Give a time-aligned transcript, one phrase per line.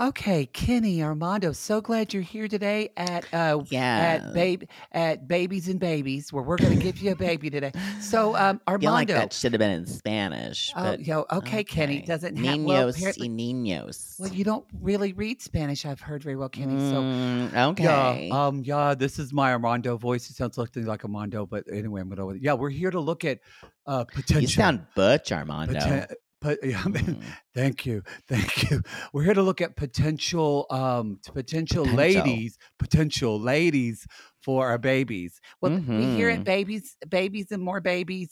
[0.00, 4.20] Okay, Kenny Armando, so glad you're here today at uh Yeah.
[4.24, 7.72] at babe at Babies and Babies, where we're going to give you a baby today.
[8.00, 10.72] So, um, feel like Armando, that should have been in Spanish.
[10.74, 14.18] oh, But yo, okay, Kenny doesn't have well, Niños apparently- y niños.
[14.18, 15.84] well, you don't really read Spanish.
[15.86, 16.78] I've heard very well, Kenny.
[16.90, 18.28] So, Mm, okay.
[18.28, 20.28] Yeah, um, yeah, this is my Armando voice.
[20.30, 22.34] It sounds something like Armando, but anyway, I'm gonna.
[22.40, 23.40] Yeah, we're here to look at
[23.86, 24.40] uh potential.
[24.42, 25.74] you sound butch, Armando.
[25.74, 26.12] poten-
[26.62, 27.22] yeah, Mm.
[27.54, 28.82] thank you, thank you.
[29.12, 31.94] We're here to look at potential, um, potential, Potential.
[31.96, 34.06] ladies, potential ladies
[34.42, 35.40] for our babies.
[35.60, 36.44] Well, we here at Mhm.
[36.44, 38.30] babies, babies and more babies.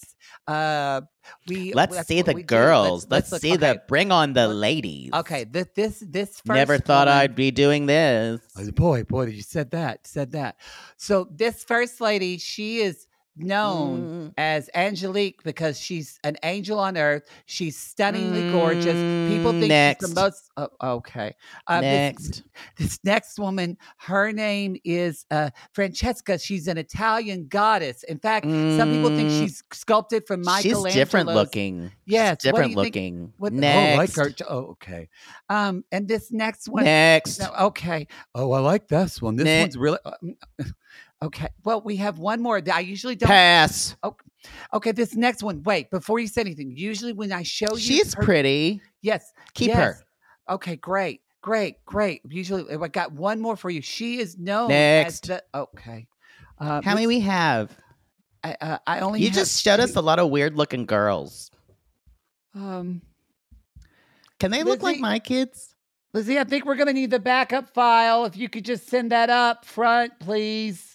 [0.49, 1.03] Uh,
[1.47, 2.47] we Let's see the we do.
[2.47, 3.07] girls.
[3.09, 5.11] Let's, look- see okay, the bring on the ladies.
[5.15, 8.41] Okay, this this this first Never thought woman- I'd be doing this.
[8.59, 10.57] Oh, Boy, boy, you said that, said that.
[10.97, 14.35] So this first lady, she is known Mm.
[14.39, 17.23] as Angelique because she's an angel on earth.
[17.47, 18.95] She's stunningly gorgeous.
[19.33, 20.51] People think she's the most.
[20.57, 21.35] Oh, okay.
[21.67, 22.43] Uh, this- Next.
[22.77, 26.39] This, next woman, her name is uh, Francesca.
[26.39, 28.03] She's an Italian goddess.
[28.03, 29.41] In fact, some people think Mm.
[29.41, 30.87] she's sculpted from Michelangelo's.
[30.93, 31.91] She's different looking.
[32.07, 33.33] Yes, She's different think- looking.
[33.39, 34.19] What, Next.
[34.19, 34.45] Oh, like her.
[34.49, 35.09] Oh, okay.
[35.49, 36.85] Um, and this next one.
[36.85, 37.39] Next.
[37.41, 38.07] No, okay.
[38.35, 39.37] Oh, I like this one.
[39.37, 40.35] This one's really uh, mm,
[41.23, 41.49] okay.
[41.65, 42.61] Well, we have one more.
[42.73, 43.29] I usually don't.
[43.29, 43.97] Pass.
[44.73, 45.63] Okay, this next one.
[45.65, 46.73] Wait, before you say anything.
[46.75, 48.81] Usually, when I show you, She's her- pretty.
[49.03, 50.03] Yes, Keep her.
[50.49, 52.23] Okay, great, great, great.
[52.29, 53.83] Usually, I got one more for you.
[53.83, 55.29] She is known Next.
[55.31, 55.59] as the.
[55.59, 56.07] Okay.
[56.59, 57.71] Uh, How many we have?
[58.43, 59.21] I, uh, I only.
[59.21, 61.51] You just showed us a lot of weird looking girls.
[62.55, 63.03] Um,
[64.39, 65.75] Can they look like my kids?
[66.13, 68.25] Lizzie, I think we're gonna need the backup file.
[68.25, 70.90] If you could just send that up front, please.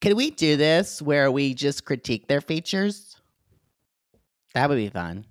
[0.00, 3.16] Can we do this where we just critique their features?
[4.54, 5.26] That would be fun.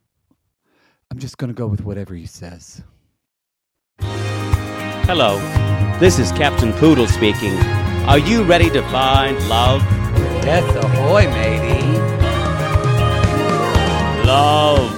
[1.11, 2.84] I'm just gonna go with whatever he says.
[4.00, 5.38] Hello,
[6.00, 7.55] this is Captain Poodle speaking.
[8.07, 9.81] Are you ready to find love?
[10.44, 11.85] Yes, ahoy, matey.
[14.28, 14.91] Love.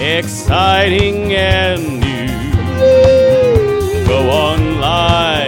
[0.00, 2.28] Exciting and new.
[4.06, 5.47] Go online.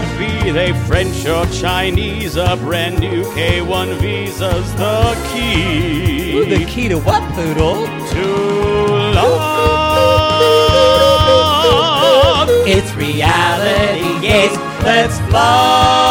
[0.43, 6.87] Be they French or Chinese, a brand new K1 visa's the key Ooh, the key
[6.89, 7.85] to what, Poodle?
[7.85, 8.25] to
[9.15, 9.39] love.
[12.67, 16.01] It's reality, yes, Let's love.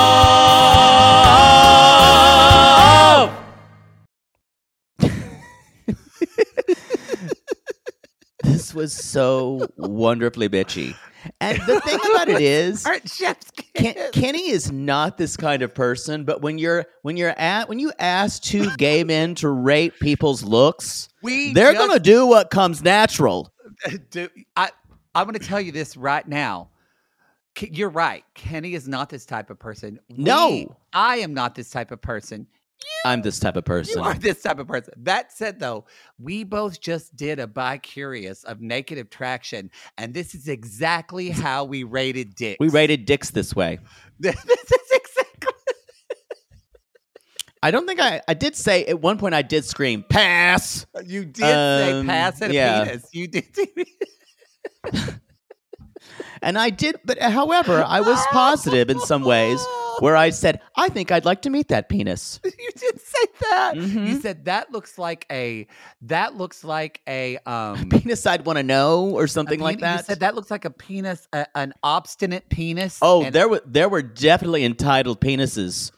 [8.44, 10.94] This was so wonderfully bitchy.
[11.40, 12.84] And the thing about it is,
[13.74, 13.94] Ken.
[14.12, 16.24] Kenny is not this kind of person.
[16.24, 20.42] But when you're when you're at when you ask two gay men to rate people's
[20.42, 23.52] looks, We they're just- gonna do what comes natural.
[24.10, 24.70] do, I,
[25.14, 26.68] I'm to tell you this right now.
[27.60, 28.24] You're right.
[28.34, 29.98] Kenny is not this type of person.
[30.08, 30.48] No.
[30.50, 32.46] We- I am not this type of person.
[33.04, 33.98] I'm this type of person.
[33.98, 34.94] You are this type of person.
[34.98, 35.86] That said, though,
[36.18, 41.64] we both just did a bi curious of naked attraction, and this is exactly how
[41.64, 42.58] we rated dicks.
[42.60, 43.78] We rated dicks this way.
[44.20, 45.52] this is exactly.
[47.62, 50.86] I don't think I I did say at one point I did scream pass.
[51.04, 52.82] You did say Um, pass and yeah.
[52.82, 53.08] a penis.
[53.12, 53.44] You did.
[56.42, 59.64] And I did, but however, I was positive in some ways
[60.00, 62.40] where I said, I think I'd like to meet that penis.
[62.44, 63.76] you did say that.
[63.76, 64.22] You Mhm.
[64.22, 65.66] said that looks like a
[66.02, 69.98] that looks like a um Penis I'd want to know or a something like that.
[69.98, 72.98] You said that looks like a penis, a, an obstinate penis.
[73.02, 75.90] Oh, and- there were there were definitely entitled penises.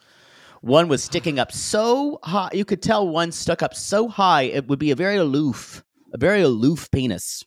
[0.63, 4.69] One was sticking up so high, you could tell one stuck up so high it
[4.69, 5.83] would be a very aloof,
[6.13, 7.45] a very aloof penis.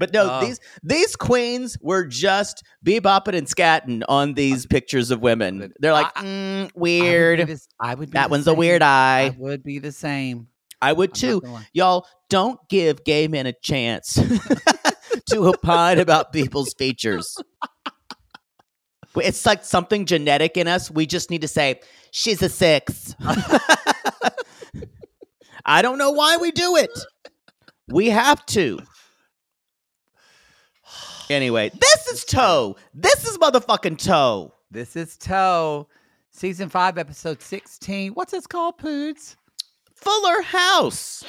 [0.00, 0.44] But no, Oh.
[0.44, 5.72] these these queens were just bebopping and scatting on these pictures of women.
[5.78, 7.58] They're like, I- mm, I would be weird.
[7.78, 8.58] I would be That the one's a same.
[8.58, 8.86] weird I
[9.26, 9.36] eye.
[9.38, 10.48] would be the same.
[10.82, 11.42] I would I'm too.
[11.74, 14.14] Y'all don't give gay men a chance
[15.30, 17.36] to opine about people's features.
[19.16, 20.90] It's like something genetic in us.
[20.90, 21.80] We just need to say,
[22.12, 23.14] she's a six.
[25.66, 26.90] I don't know why we do it.
[27.88, 28.78] We have to.
[31.30, 32.76] Anyway, this is Toe.
[32.92, 34.52] This is motherfucking Toe.
[34.72, 35.86] This is Toe,
[36.30, 38.12] season five, episode sixteen.
[38.14, 39.36] What's this called, Poods?
[39.94, 41.24] Fuller House.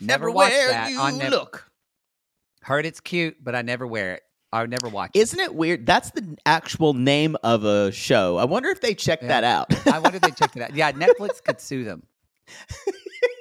[0.00, 0.90] Never watched that.
[0.90, 1.70] you I never look.
[2.62, 4.22] heard it's cute, but I never wear it.
[4.52, 5.84] I never watch Isn't it weird?
[5.86, 8.36] That's the actual name of a show.
[8.36, 9.40] I wonder if they checked Yeah.
[9.40, 9.86] that out.
[9.88, 10.74] I wonder if they checked it out.
[10.74, 12.02] Yeah, Netflix could sue them.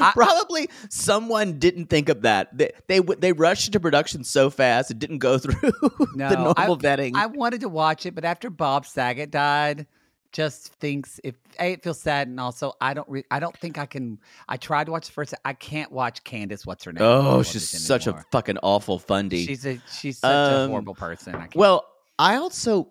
[0.00, 2.56] I- Probably someone didn't think of that.
[2.56, 6.76] They they, they rushed into production so fast it didn't go through the No, normal
[6.78, 7.12] vetting.
[7.14, 9.86] I wanted to watch it, but after Bob Saget died,
[10.32, 13.78] just thinks if a it feels sad, and also I don't re- I don't think
[13.78, 14.18] I can.
[14.48, 15.32] I tried to watch the first.
[15.44, 16.66] I can't watch Candace.
[16.66, 17.02] What's her name?
[17.04, 19.46] oh, she's such a fucking awful fundy.
[19.46, 21.34] She's a she's such a Um, horrible person.
[21.36, 21.54] I can't.
[21.54, 21.84] well,
[22.18, 22.88] I also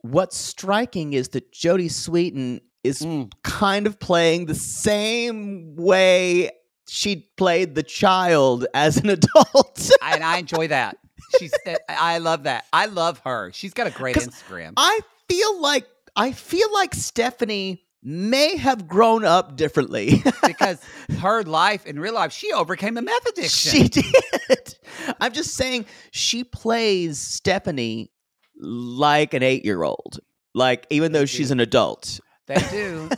[0.00, 3.30] what's striking is that Jodie Sweetin is Mm.
[3.42, 6.50] kind of playing the same way
[6.88, 9.90] she played the child as an adult.
[10.02, 10.96] and I enjoy that.
[11.38, 11.52] She's
[11.88, 12.64] I love that.
[12.72, 13.50] I love her.
[13.52, 14.72] She's got a great Instagram.
[14.76, 15.86] I feel like
[16.16, 20.22] I feel like Stephanie may have grown up differently.
[20.46, 20.80] because
[21.20, 23.70] her life in real life, she overcame a meth addiction.
[23.72, 24.76] she did.
[25.20, 28.10] I'm just saying she plays Stephanie
[28.56, 30.20] like an 8-year-old.
[30.54, 32.20] Like even though she's an adult.
[32.48, 33.08] They do.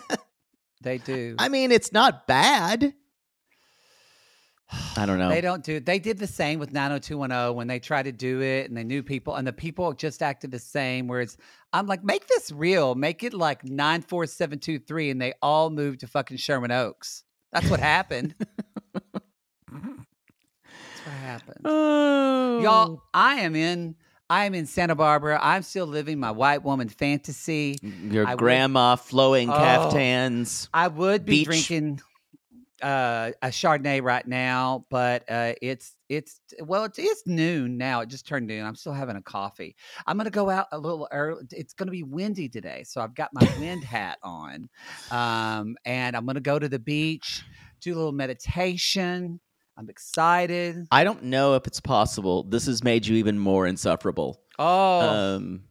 [0.82, 1.36] They do.
[1.38, 2.94] I mean, it's not bad.
[4.96, 5.28] I don't know.
[5.28, 5.80] They don't do.
[5.80, 9.02] They did the same with 90210 when they tried to do it, and they knew
[9.02, 11.08] people, and the people just acted the same.
[11.08, 11.36] Whereas
[11.72, 15.34] I'm like, make this real, make it like nine four seven two three, and they
[15.42, 17.24] all moved to fucking Sherman Oaks.
[17.52, 18.34] That's what happened.
[19.72, 21.60] That's what happened.
[21.64, 22.60] Oh.
[22.62, 23.96] Y'all, I am in.
[24.30, 25.38] I am in Santa Barbara.
[25.42, 27.76] I'm still living my white woman fantasy.
[27.82, 29.54] Your I would- grandma flowing Oh.
[29.54, 30.68] caftans.
[30.72, 31.44] I would be Beach.
[31.46, 32.00] drinking
[32.80, 38.00] uh, a Chardonnay right now, but uh, it's it's well, it is noon now.
[38.00, 38.64] It just turned noon.
[38.64, 39.76] I'm still having a coffee.
[40.06, 41.42] I'm gonna go out a little early.
[41.50, 44.70] It's gonna be windy today, so I've got my wind hat on,
[45.10, 47.42] um, and I'm gonna go to the beach,
[47.82, 49.40] do a little meditation.
[49.80, 50.86] I'm excited.
[50.90, 52.42] I don't know if it's possible.
[52.44, 54.42] This has made you even more insufferable.
[54.58, 55.64] Oh, Um,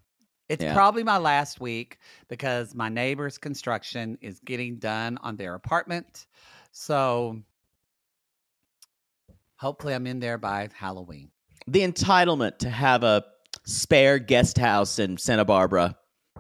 [0.50, 0.74] It's Yeah.
[0.74, 6.26] probably my last week because my neighbor's construction is getting done on their apartment.
[6.72, 7.44] So
[9.58, 11.30] hopefully I'm in there by Halloween.
[11.68, 13.24] the entitlement to have a
[13.68, 15.96] spare guest house in Santa Barbara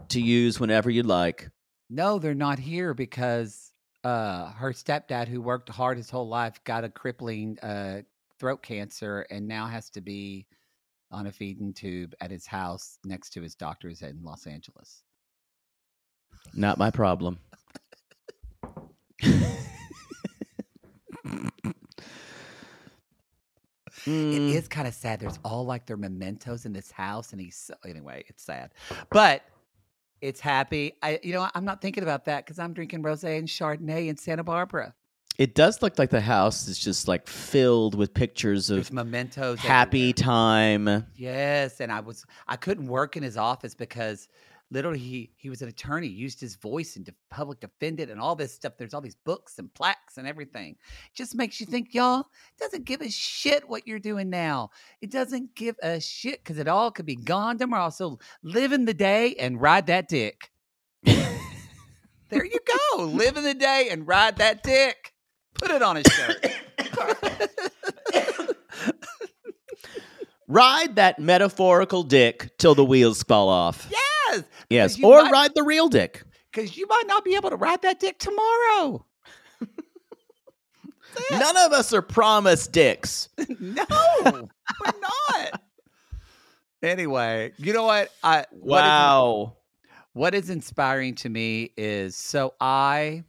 [0.07, 1.47] to use whenever you'd like.
[1.87, 3.68] No, they're not here because
[4.03, 8.01] uh her stepdad who worked hard his whole life got a crippling uh
[8.39, 10.47] throat cancer and now has to be
[11.11, 15.03] on a feeding tube at his house next to his doctor's in Los Angeles.
[16.53, 17.39] Not my problem.
[24.05, 25.19] It Mm, kind of sad.
[25.19, 28.23] There's all like their mementos in this house, and he's so, anyway.
[28.27, 28.71] It's sad,
[29.11, 29.43] but
[30.21, 30.93] it's happy.
[31.01, 34.17] I, you know, I'm not thinking about that because I'm drinking rosé and Chardonnay in
[34.17, 34.93] Santa Barbara.
[35.37, 39.59] It does look like the house is just like filled with pictures There's of mementos.
[39.59, 40.13] happy everywhere.
[40.13, 41.05] time.
[41.15, 44.27] Yes, and I was I couldn't work in his office because
[44.71, 48.35] literally he he was an attorney, used his voice and de- public defended and all
[48.35, 48.73] this stuff.
[48.77, 50.75] There's all these books and plaques and everything.
[51.13, 52.25] just makes you think, y'all
[52.59, 54.69] doesn't give a shit what you're doing now.
[55.01, 57.89] It doesn't give a shit because it all could be gone tomorrow.
[57.89, 60.51] So live in the day and ride that dick.
[61.03, 62.59] there you
[62.95, 63.03] go.
[63.03, 65.13] Live in the day and ride that dick.
[65.55, 66.45] Put it on a shirt.
[70.49, 73.87] Ride that metaphorical dick till the wheels fall off.
[73.91, 74.43] yes.
[74.69, 76.23] yes, or might- ride the real dick.
[76.51, 79.05] because you might not be able to ride that dick tomorrow.
[81.31, 83.29] None of us are promised dicks.
[83.59, 83.85] no,
[84.25, 84.41] we're
[85.01, 85.61] not.
[86.81, 88.09] Anyway, you know what?
[88.23, 89.57] I what is- Wow.
[90.13, 93.23] what is inspiring to me is so I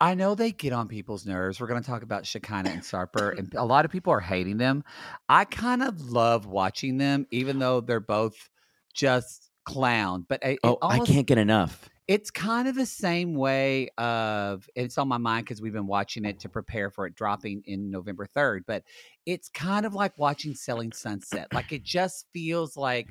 [0.00, 1.60] I know they get on people's nerves.
[1.60, 4.56] We're going to talk about Shekinah and Sarper, and a lot of people are hating
[4.56, 4.82] them.
[5.28, 8.48] I kind of love watching them, even though they're both
[8.94, 10.24] just clown.
[10.28, 11.90] But it, it Oh, I can't get enough.
[12.08, 16.24] It's kind of the same way of it's on my mind because we've been watching
[16.24, 18.62] it to prepare for it dropping in November 3rd.
[18.66, 18.82] But
[19.26, 21.48] it's kind of like watching Selling Sunset.
[21.52, 23.08] Like it just feels like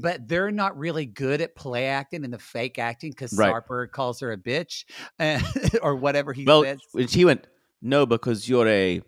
[0.00, 3.52] but they're not really good at play acting and the fake acting because Right.
[3.52, 4.84] Sarper calls her a bitch
[5.18, 5.40] eh,
[5.82, 7.10] or whatever he well, says.
[7.10, 7.46] she went,
[7.82, 9.00] no, because you're a,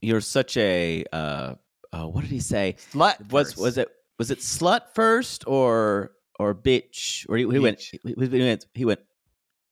[0.00, 1.54] you're such a, uh,
[1.92, 2.76] uh what did he say?
[2.92, 3.58] Slut Was first.
[3.58, 3.88] was it
[4.18, 7.98] was it slut first or or bitch or he, he went Bitch.
[8.04, 9.00] he went he went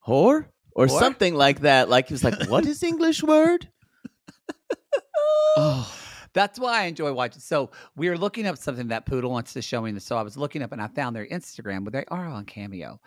[0.06, 0.98] whore or Whore?
[0.98, 1.88] something like that.
[1.88, 3.68] Like he was like, what is English word?
[5.56, 5.90] oh,
[6.34, 7.40] That's why I enjoy watching.
[7.40, 9.98] So we were looking up something that Poodle wants to show me.
[10.00, 13.00] So I was looking up and I found their Instagram, but they are on Cameo.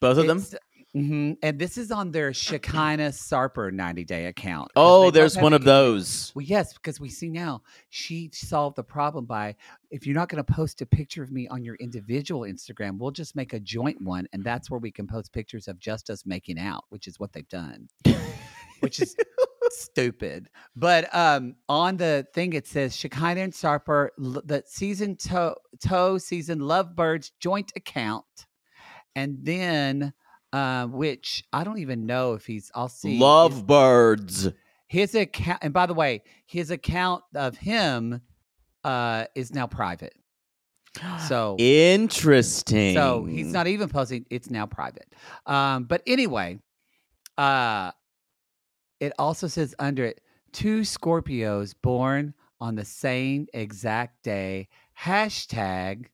[0.00, 0.38] both of them.
[0.38, 0.54] It's-
[0.96, 4.70] mhm, And this is on their Shekinah Sarper 90 day account.
[4.76, 6.32] Oh, there's one of those.
[6.34, 9.54] Well, yes, because we see now she solved the problem by
[9.90, 13.10] if you're not going to post a picture of me on your individual Instagram, we'll
[13.12, 16.26] just make a joint one, and that's where we can post pictures of just us
[16.26, 17.88] making out, which is what they've done,
[18.80, 19.16] which is
[19.72, 20.48] stupid.
[20.76, 26.60] But um, on the thing it says Shekinah and Sarper, the season toe toe season
[26.60, 28.24] Lovebirds joint account,
[29.14, 30.12] and then.
[30.54, 32.70] Uh, which I don't even know if he's.
[32.74, 33.18] I'll see.
[33.18, 34.52] Lovebirds.
[34.86, 38.20] his account and by the way his account of him
[38.84, 40.12] uh is now private
[41.26, 42.92] so Interesting.
[42.94, 45.10] so he's not even posting it's now private
[45.46, 46.58] um but anyway
[47.38, 47.90] uh
[49.02, 50.20] it also says under it
[50.52, 54.68] two scorpios born on the same exact day
[55.00, 56.06] hashtag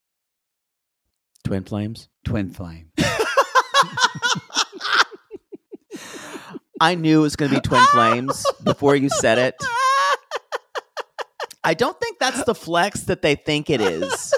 [1.44, 2.08] twin flames.
[2.24, 2.90] twin flame
[6.80, 9.56] I knew it was going to be twin flames before you said it.
[11.64, 14.32] I don't think that's the flex that they think it is.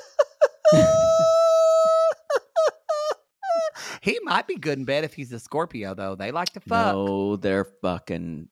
[4.01, 6.95] He might be good in bed if he's a scorpio though they like to fuck
[6.95, 8.49] No, they're fucking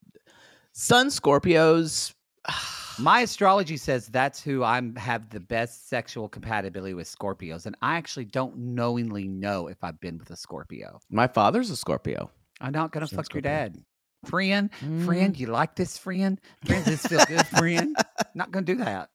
[0.72, 2.14] Sun Scorpios.
[3.00, 7.96] My astrology says that's who I'm have the best sexual compatibility with Scorpios, and I
[7.96, 10.98] actually don't knowingly know if I've been with a Scorpio.
[11.10, 12.30] My father's a Scorpio.
[12.60, 13.50] I'm not gonna So fuck your Scorpio.
[13.50, 13.76] dad,
[14.24, 14.70] friend.
[14.80, 15.04] Mm.
[15.04, 16.40] Friend, you like this friend?
[16.64, 17.96] Friend, does this feel good, friend?
[18.34, 19.10] Not gonna do that.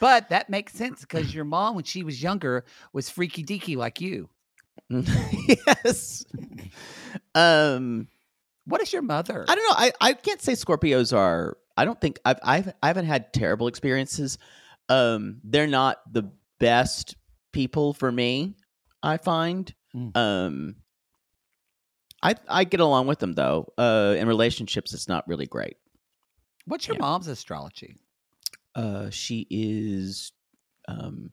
[0.00, 4.00] But that makes sense because your mom, when she was younger, was freaky deaky like
[4.00, 4.30] you.
[4.88, 6.24] yes.
[7.34, 8.08] Um,
[8.64, 9.44] What is your mother?
[9.48, 9.76] I don't know.
[9.76, 11.56] I, I can't say Scorpios are.
[11.76, 14.38] I don't think I've I've I haven't had terrible experiences.
[14.88, 17.16] Um, they're not the best
[17.52, 18.54] people for me.
[19.02, 19.72] I find.
[19.94, 20.16] Mm.
[20.16, 20.76] Um,
[22.22, 23.72] I I get along with them though.
[23.76, 25.76] Uh, in relationships, it's not really great.
[26.64, 27.02] What's your yeah.
[27.02, 27.96] mom's astrology?
[28.74, 30.32] Uh, she is,
[30.88, 31.32] um,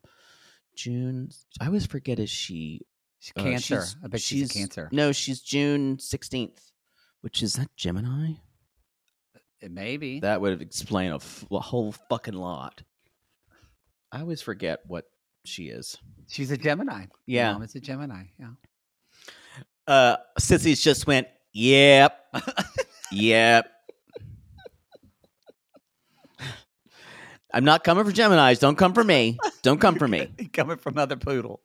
[0.75, 1.29] June.
[1.59, 2.19] I always forget.
[2.19, 2.81] Is she
[3.23, 3.75] She's uh, cancer.
[3.75, 4.89] she's- I bet she's, a cancer.
[4.91, 6.59] No, she's June sixteenth,
[7.21, 8.33] which is that Gemini.
[9.61, 10.19] Maybe.
[10.19, 12.83] That would explain a, f- a whole fucking lot.
[14.11, 15.05] I always forget what
[15.45, 15.97] she is.
[16.27, 17.05] She's a Gemini.
[17.25, 17.53] Yeah.
[17.53, 18.23] mom is a Gemini.
[18.37, 18.49] Yeah.
[19.87, 22.25] Uh, Sissy's just went, yep,
[23.09, 23.71] yep.
[27.53, 28.59] I'm not coming for Gemini's.
[28.59, 29.37] Don't come for me.
[29.61, 30.27] Don't come for me.
[30.53, 31.61] Coming from other poodle.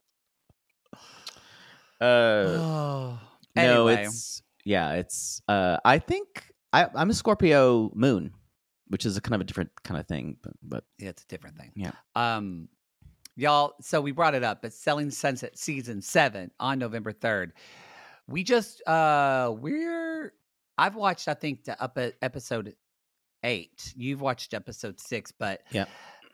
[2.00, 3.20] Uh, oh.
[3.56, 5.42] no, it's yeah, it's.
[5.48, 8.32] Uh, I think I, I'm a Scorpio moon,
[8.88, 11.26] which is a kind of a different kind of thing, but, but yeah, it's a
[11.26, 11.72] different thing.
[11.74, 11.92] Yeah.
[12.14, 12.68] Um,
[13.36, 13.74] y'all.
[13.80, 14.64] So we brought it up.
[14.64, 17.52] It's Selling Sunset season seven on November third.
[18.26, 20.34] We just uh we're
[20.76, 22.74] I've watched I think the up episode
[23.42, 23.94] eight.
[23.96, 25.86] You've watched episode six, but Yeah.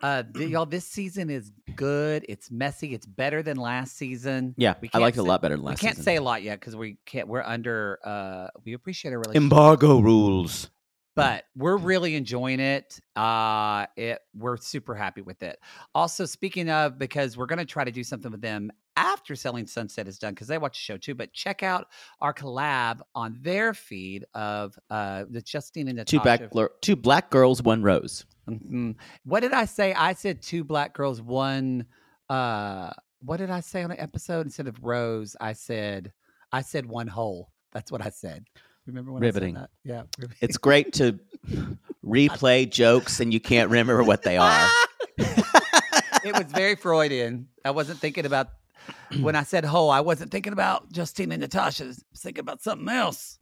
[0.04, 2.26] Uh, th- y'all, this season is good.
[2.28, 2.92] It's messy.
[2.92, 4.54] It's better than last season.
[4.58, 5.78] yeah, We I liked it a say- lot better than last.
[5.78, 5.86] Season.
[5.86, 6.04] We can't season.
[6.04, 7.26] say a lot yet because we can't.
[7.26, 7.98] We're under.
[8.04, 9.42] Uh, we appreciate our relationship.
[9.42, 10.68] embargo rules.
[11.16, 13.00] but we're really enjoying it.
[13.16, 15.58] Uh, it we're super happy with it.
[15.94, 19.66] Also, speaking of, because we're going to try to do something with them after Selling
[19.66, 21.14] Sunset is done, because they watch the show too.
[21.14, 21.88] But check out
[22.20, 26.48] our collab on their feed of uh the Justine and Two Natasha.
[26.50, 28.24] black, gir- two black girls, one rose.
[28.48, 28.96] Mhm.
[29.24, 29.94] What did I say?
[29.94, 31.86] I said two black girls, one.
[32.28, 35.34] Uh, what did I say on an episode instead of rose?
[35.40, 36.12] I said
[36.52, 37.50] I said one whole.
[37.72, 38.44] That's what I said.
[38.86, 39.56] Remember when Riveting.
[39.56, 39.88] I said that?
[39.90, 40.02] Yeah.
[40.18, 40.38] riveting.
[40.42, 41.18] It's great to
[42.04, 44.68] replay jokes and you can't remember what they are.
[45.18, 47.48] it was very Freudian.
[47.64, 48.48] I wasn't thinking about
[49.20, 51.84] when I said "ho." I wasn't thinking about Justine and Natasha.
[51.84, 53.38] I was thinking about something else.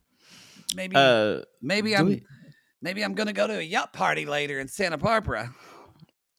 [0.74, 2.22] Maybe, Uh, maybe I'm, we-
[2.80, 5.54] maybe I'm gonna go to a yacht party later in Santa Barbara.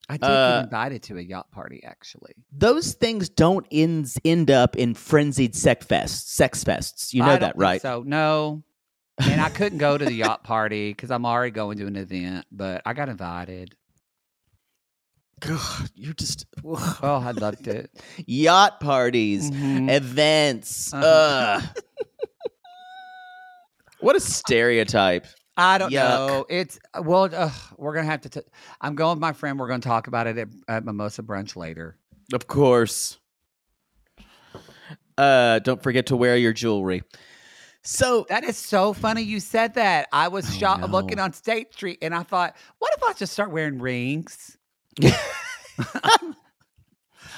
[0.10, 2.34] I did Uh, get invited to a yacht party, actually.
[2.52, 6.28] those things don't end, end up in frenzied sex fests.
[6.28, 7.14] Sex fests.
[7.14, 7.82] You know I don't that, think right?
[7.82, 8.64] So no,
[9.22, 12.46] and I couldn't go to the yacht party because I'm already going to an event.
[12.52, 13.76] But I got invited.
[15.46, 17.92] God, you're just Oh, I loved it.
[18.28, 19.92] yacht parties, Mhm.
[19.92, 20.94] events.
[20.94, 21.60] Uh-huh.
[24.00, 25.28] What a stereotype.
[25.56, 26.28] I don't Yuck.
[26.28, 26.46] know.
[26.50, 28.30] It's well, uh, we're gonna have to.
[28.30, 28.42] T-
[28.82, 29.60] I'm going with my friend.
[29.60, 31.98] We're gonna talk about it at, at Mimosa Brunch later.
[32.34, 33.20] Of course.
[35.18, 37.04] Uh, don't forget to wear your jewelry.
[37.84, 39.22] So That is so funny.
[39.22, 40.08] You said that.
[40.12, 43.34] I was Oh, shot looking on State Street, and I thought, what if I just
[43.34, 44.58] start wearing rings?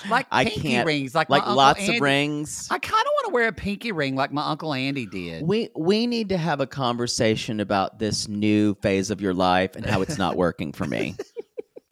[0.09, 1.95] like I pinky can't- rings, like like lots Andy.
[1.97, 2.67] of rings.
[2.69, 5.43] I kind of want to wear a pinky ring like my uncle Andy did.
[5.43, 9.85] We we need to have a conversation about this new phase of your life and
[9.85, 11.15] how it's not working for me.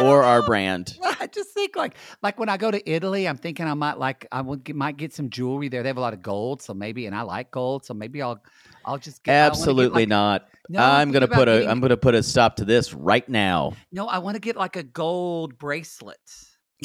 [0.00, 0.96] or our brand.
[1.02, 4.26] I just think like like when I go to Italy, I'm thinking I might like
[4.32, 5.82] I might get some jewelry there.
[5.82, 8.42] They have a lot of gold, so maybe and I like gold, so maybe I'll
[8.84, 10.48] I'll just get, I wanna get, Absolutely like- not.
[10.68, 13.74] No, I'm gonna put a getting- am gonna put a stop to this right now.
[13.90, 16.18] No, I want to get like a gold bracelet.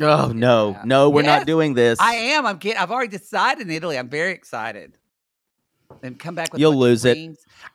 [0.02, 0.82] Oh no, Yeah.
[0.86, 2.00] no, we're Yes, not doing this.
[2.00, 2.46] I am.
[2.46, 2.80] I'm get.
[2.80, 3.98] I've already decided in Italy.
[3.98, 4.98] I'm very excited.
[6.04, 7.18] And come back with You'll lose it.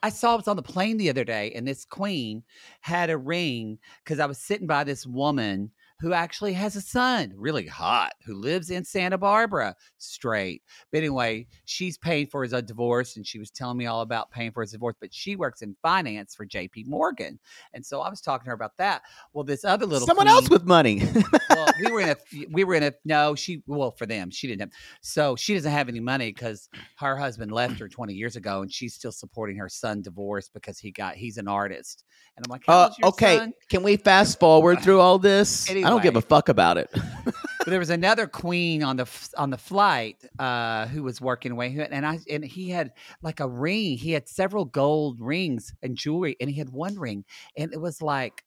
[0.03, 2.43] I saw it was on the plane the other day, and this queen
[2.81, 5.71] had a ring because I was sitting by this woman
[6.03, 10.63] who actually has a son, really hot, who lives in Santa Barbara, straight.
[10.91, 14.33] But anyway, she's paying for his uh, divorce, and she was telling me all about
[14.33, 14.97] paying for his divorce.
[15.01, 16.87] But she works in finance for J.P.
[16.89, 17.39] Morgan,
[17.73, 19.03] and so I was talking to her about that.
[19.33, 21.03] Well, this other little Someone queen- else with money.
[21.49, 22.17] well, we were in a
[22.51, 24.71] we were in a no, she well for them, she didn't have
[25.03, 28.73] so she doesn't have any money because her husband left her 20 years ago and
[28.73, 32.05] she's still supporting her son divorce because he got he's an artist.
[32.37, 33.53] And I'm like, How uh, okay, son?
[33.69, 35.71] can we fast forward through all this?
[35.71, 36.91] I don't give a fuck about it.
[36.95, 41.71] But there was another queen on the on the flight uh, who was working away,
[41.71, 43.97] who- and I and he had like a ring.
[43.97, 47.25] He had several gold rings and jewelry, and he had one ring,
[47.57, 48.43] and it was like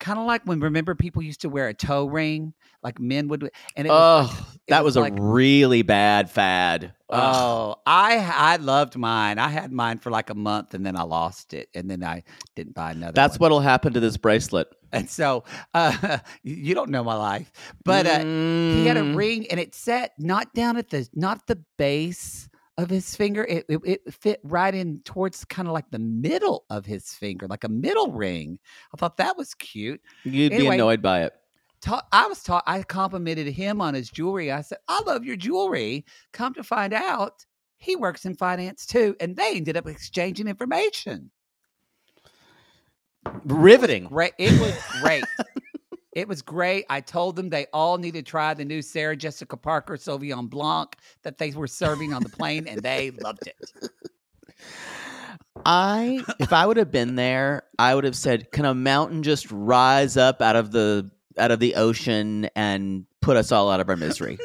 [0.00, 2.52] kind of like when remember people used to wear a toe ring,
[2.82, 5.82] like men would, and it was like- Oh, it that was, was like- a really
[5.82, 6.94] bad fad.
[7.10, 9.38] Oh, I I loved mine.
[9.38, 12.24] I had mine for like a month and then I lost it and then I
[12.56, 13.12] didn't buy another.
[13.12, 13.44] That's one.
[13.46, 14.66] what'll happen to this bracelet.
[14.90, 17.52] And so uh, you don't know my life,
[17.84, 19.16] but uh, he had a Mm.
[19.16, 23.44] ring and it sat not down at the not the base of his finger.
[23.44, 27.46] It it, it fit right in towards kind of like the middle of his finger,
[27.46, 28.58] like a middle ring.
[28.92, 30.00] I thought that was cute.
[30.24, 31.32] You'd be Anyway, annoyed by it.
[31.80, 32.64] Ta- I was taught.
[32.66, 34.50] I complimented him on his jewelry.
[34.50, 37.44] I said, "I love your jewelry." Come to find out,
[37.76, 41.30] he works in finance too, and they ended up exchanging information.
[43.44, 44.04] Riveting.
[44.06, 44.32] Great.
[44.38, 45.24] It was great.
[46.14, 46.86] It was great.
[46.88, 50.96] I told them they all need to try the new Sarah Jessica Parker Sauvignon Blanc
[51.22, 53.90] that they were serving on the plane, and they loved it.
[55.66, 59.50] I, if I would have been there, I would have said, "Can a mountain just
[59.50, 63.88] rise up out of the out of the ocean and put us all out of
[63.88, 64.38] our misery?"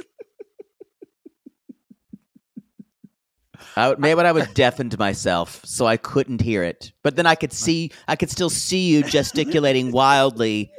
[3.76, 7.36] I would, maybe I would deafened myself so I couldn't hear it, but then I
[7.36, 10.72] could see, I could still see you gesticulating wildly,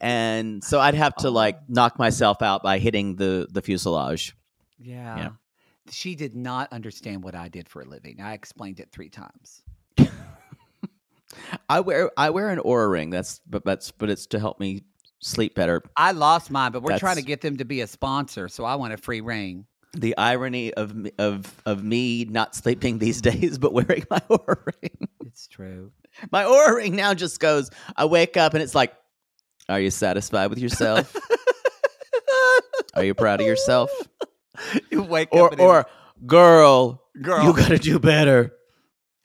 [0.00, 1.64] and so I'd have to like oh.
[1.68, 4.36] knock myself out by hitting the the fuselage.
[4.78, 5.30] Yeah.
[5.90, 8.20] She did not understand what I did for a living.
[8.20, 9.62] I explained it three times.
[11.68, 13.10] I wear I wear an Oura ring.
[13.10, 14.82] That's but that's but it's to help me
[15.20, 15.82] sleep better.
[15.96, 18.74] I lost mine, but we're trying to get them to be a sponsor, so I
[18.74, 19.66] want a free ring.
[19.94, 25.08] The irony of of of me not sleeping these days, but wearing my Oura ring.
[25.24, 25.92] It's true.
[26.32, 27.70] My Oura ring now just goes.
[27.96, 28.94] I wake up and it's like,
[29.68, 31.14] "Are you satisfied with yourself?
[32.94, 33.90] Are you proud of yourself?"
[34.90, 35.86] you wake Or up it- or
[36.26, 37.44] girl, Girl.
[37.44, 38.52] you got to do better.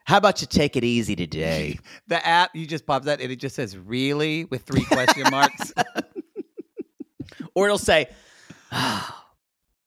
[0.04, 1.80] How about you take it easy today?
[2.08, 5.72] the app you just pops that and it just says really with three question marks.
[7.56, 8.08] or it'll say,
[8.72, 9.26] "Ah,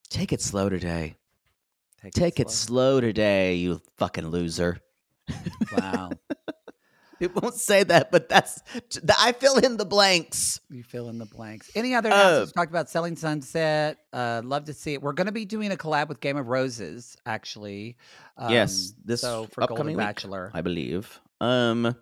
[0.09, 1.17] "Take it slow today.
[2.14, 4.79] Take it slow today, you fucking loser."
[5.77, 6.11] Wow.
[7.24, 8.62] It won't say that, but that's
[9.18, 10.60] I fill in the blanks.
[10.70, 11.70] You fill in the blanks.
[11.74, 12.52] Any other Uh, announcements?
[12.52, 13.98] Talked about Selling Sunset.
[14.12, 15.02] Uh, love to see it.
[15.02, 17.96] We're going to be doing a collab with Game of Roses, actually.
[18.48, 20.50] yes, Um, this so for upcoming Golden week, Bachelor.
[20.54, 21.20] I believe.
[21.40, 21.96] Um,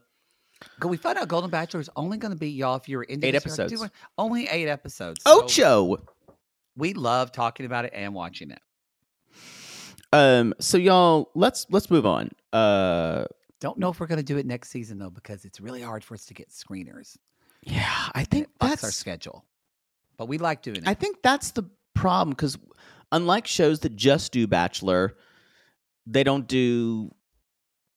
[0.85, 3.35] We found out Golden Bachelor is only going to be y'all if you're into Eight
[3.35, 3.73] episodes.
[3.73, 5.21] doing- only eight episodes.
[5.27, 5.97] So Ocho.
[6.77, 8.61] we love talking about it and watching it.
[10.13, 12.31] Um, so y'all, let's let's move on.
[12.53, 13.25] Uh,
[13.63, 16.03] Don't know if we're going to do it next season though, because it's really hard
[16.03, 17.17] for us to get screeners.
[17.63, 19.45] yeah, I think that's our schedule.
[20.17, 20.89] But we like doing it.
[20.89, 22.59] I think that's the problem because
[23.13, 25.17] unlike shows that just do Bachelor,
[26.07, 27.15] they don't do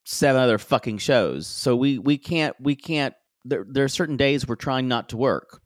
[0.03, 1.47] seven other fucking shows.
[1.47, 3.15] So we we can't we can't.
[3.43, 5.61] There there are certain days we're trying not to work,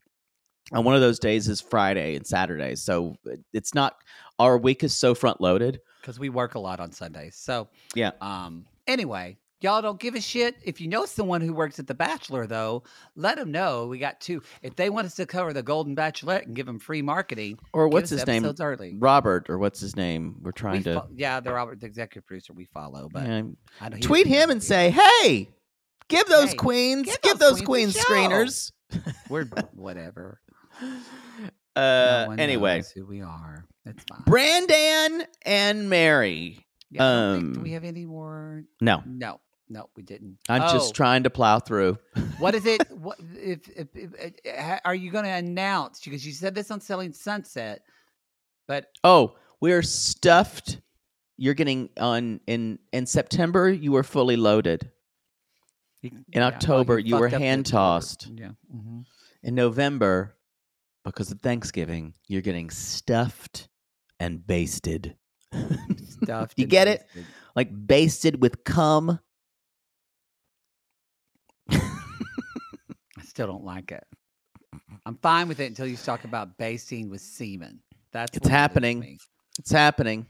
[0.71, 2.75] and one of those days is Friday and Saturday.
[2.75, 3.17] So
[3.51, 3.97] it's not
[4.39, 5.81] our week is so front loaded.
[6.01, 7.35] because we work a lot on Sundays.
[7.35, 8.11] So Yeah.
[8.21, 8.65] Um.
[8.87, 10.55] Anyway, y'all don't give a shit.
[10.63, 12.83] If you know someone who works at The Bachelor, though,
[13.15, 13.87] let them know.
[13.87, 14.41] We got two.
[14.61, 17.87] If they want us to cover the Golden Bachelorette and give them free marketing, Or
[17.87, 18.45] what's his name?
[18.59, 18.95] Early.
[18.97, 20.37] Robert or what's his name?
[20.41, 23.09] We're We trying to fo- yeah, the Robert, the executive producer, we follow.
[23.11, 23.41] But yeah,
[23.81, 25.49] I know he tweet him and say, "Hey,
[26.07, 30.39] give those Hey, queens, give give, those those queens queens screeners." We're whatever.
[31.75, 33.65] Uh, No anyway, who we are.
[33.85, 34.23] That's fine.
[34.25, 36.65] Brandan and Mary.
[36.91, 38.63] Yeah, I don't think- do um, we have any more?
[38.81, 39.39] No, No,
[39.69, 40.37] no, we didn't.
[40.49, 41.97] I'm Oh, just trying to plow through.
[42.39, 42.81] What is it?
[42.99, 46.01] What if, if, if, if are you going to announce?
[46.03, 47.81] Because you said this on Selling Sunset,
[48.67, 50.79] but Oh, we're stuffed.
[51.37, 53.69] You're getting on in in September.
[53.69, 54.91] You were fully loaded.
[56.03, 58.27] In yeah, well, October, you were fucked up in hand tossed.
[58.33, 58.51] Yeah.
[58.73, 59.05] mhm.
[59.43, 60.35] In November,
[61.05, 63.69] because of Thanksgiving, you're getting stuffed
[64.19, 65.15] and basted.
[66.23, 66.59] Stuffed.
[66.59, 67.05] You get it?
[67.55, 69.19] like basted with cum.
[73.39, 74.03] Still don't like it.
[75.05, 77.79] I'm fine with it until you talk about basting with semen.
[78.11, 79.19] That's It's what you lose happening.
[79.57, 80.25] It's happening.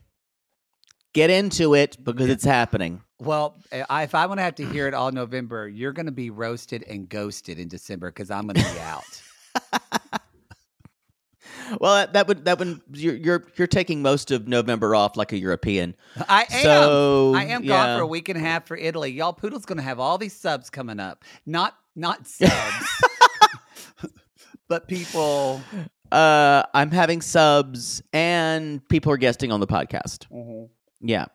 [1.14, 3.02] Get into it because it's happening.
[3.18, 6.06] Well, eh, I, if I want to have to hear it all November, you're going
[6.06, 9.22] to be roasted and ghosted in December because I'm going to be out.
[11.80, 15.38] Well, that, would that would you're you're you're taking most of November off like a
[15.38, 15.96] European.
[16.28, 16.64] I am.
[16.64, 19.12] So, I am gone for a week and a half for Italy.
[19.12, 21.24] Y'all, Poodle's going to have all these subs coming up.
[21.46, 22.86] Not not subs,
[24.68, 25.62] but people.
[26.12, 30.26] Uh, I'm having subs and people are guesting on the podcast.
[31.02, 31.26] Yeah,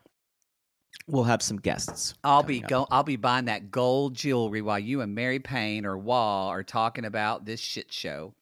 [1.06, 2.14] we'll have some guests.
[2.24, 2.68] I'll be up.
[2.68, 2.86] go.
[2.90, 7.04] I'll be buying that gold jewelry while you and Mary Payne or Wall are talking
[7.04, 8.34] about this shit show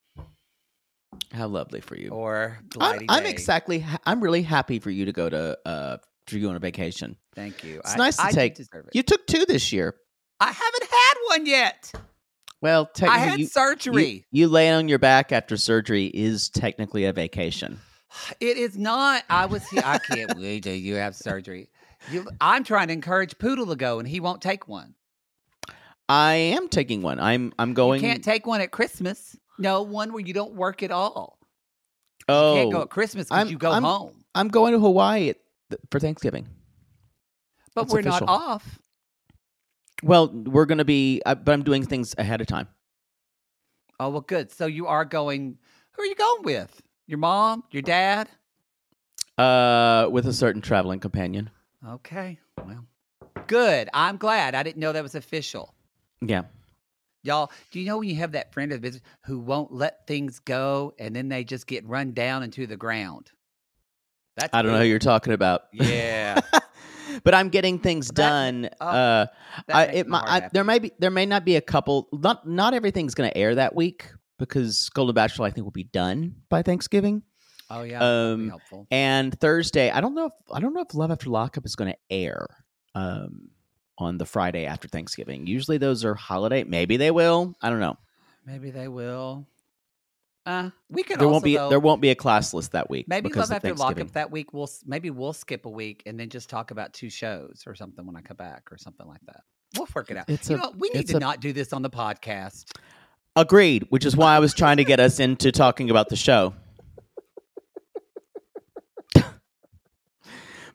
[1.33, 2.09] How lovely for you.
[2.11, 3.81] or I'm, I'm exactly.
[3.81, 5.97] ha- I'm really happy for you to go to uh
[6.29, 7.17] to go on a vacation.
[7.35, 7.81] Thank you.
[7.81, 8.59] It's I- nice to I take-.
[8.95, 9.97] You took two this year.
[10.41, 11.93] I haven't had one yet.
[12.63, 14.25] Well, I had you, surgery.
[14.31, 17.81] you, you laying on your back after surgery is technically a vacation.
[18.41, 19.25] It is not.
[19.29, 19.83] I was here.
[19.85, 21.71] I can't wait till you have surgery.
[22.11, 24.95] You, I'm trying to encourage Poodle to go, and he won't take one.
[26.09, 27.19] I am taking one.
[27.19, 28.03] I'm I'm going.
[28.03, 29.37] You can't take one at Christmas.
[29.59, 31.39] No, one where you don't work at all.
[32.29, 34.13] oh, You can't go oh, at Christmas because you go I'm- home.
[34.35, 35.37] I'm going to Hawaii at,
[35.91, 36.49] for Thanksgiving.
[37.75, 38.27] But it's we're official.
[38.27, 38.79] not off.
[40.03, 42.69] Well, we're going to be, uh, but I'm doing things ahead of time.
[44.01, 44.51] Oh well, good.
[44.51, 45.59] So you are going.
[45.93, 46.83] Who are you going with?
[47.07, 47.63] Your mom?
[47.71, 48.29] Your dad?
[49.39, 51.51] Uh, with a certain traveling companion.
[51.87, 52.39] Okay.
[52.67, 52.85] Well,
[53.47, 53.89] good.
[53.93, 54.55] I'm glad.
[54.55, 55.75] I didn't know that was official.
[56.21, 56.43] Yeah.
[57.23, 60.41] Y'all, do you know when you have that friend of business who won't let things
[60.41, 63.31] go and then they just get run down into the ground?
[64.37, 65.65] That's I don't know who you're talking about.
[65.73, 66.41] Yeah.
[67.25, 68.71] but I'm getting things That- done.
[68.81, 69.27] oh, uh,
[69.69, 72.09] I, it, my I, there may be, there may not be a couple.
[72.13, 75.85] Not, not everything's going to air that week because Golden Bachelor I think will be
[75.85, 77.23] done by Thanksgiving.
[77.71, 78.87] Oh yeah, um, helpful.
[78.91, 81.93] And Thursday, I don't know if I don't know if Love After Lockup is going
[81.93, 82.47] to air
[82.95, 83.49] um,
[83.97, 85.47] on the Friday after Thanksgiving.
[85.47, 86.65] Usually those are holiday.
[86.65, 87.55] Maybe they will.
[87.63, 87.97] I don't know.
[88.45, 89.47] Maybe they will.
[90.45, 92.91] Uh, we could There also won't be though, there won't be a class list that
[92.91, 93.07] week.
[93.07, 93.97] maybe because love of after Thanksgiving.
[94.07, 94.53] lockup that week.
[94.53, 98.05] We'll maybe we'll skip a week and then just talk about two shows or something
[98.05, 99.43] when I come back or something like that.
[99.79, 100.29] We'll work it out.
[100.29, 102.65] It's you a- know, we need to a- not do this on the podcast.
[103.37, 106.55] Agreed, which is why I was trying to get us into talking about the show.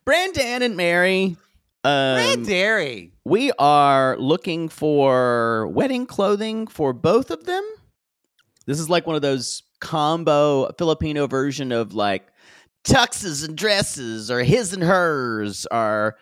[0.05, 1.35] Brandan and Mary,
[1.83, 3.11] Red um, Dairy.
[3.25, 7.63] we are looking for wedding clothing for both of them.
[8.67, 12.27] This is like one of those combo Filipino version of like
[12.83, 16.17] tuxes and dresses, or his and hers, or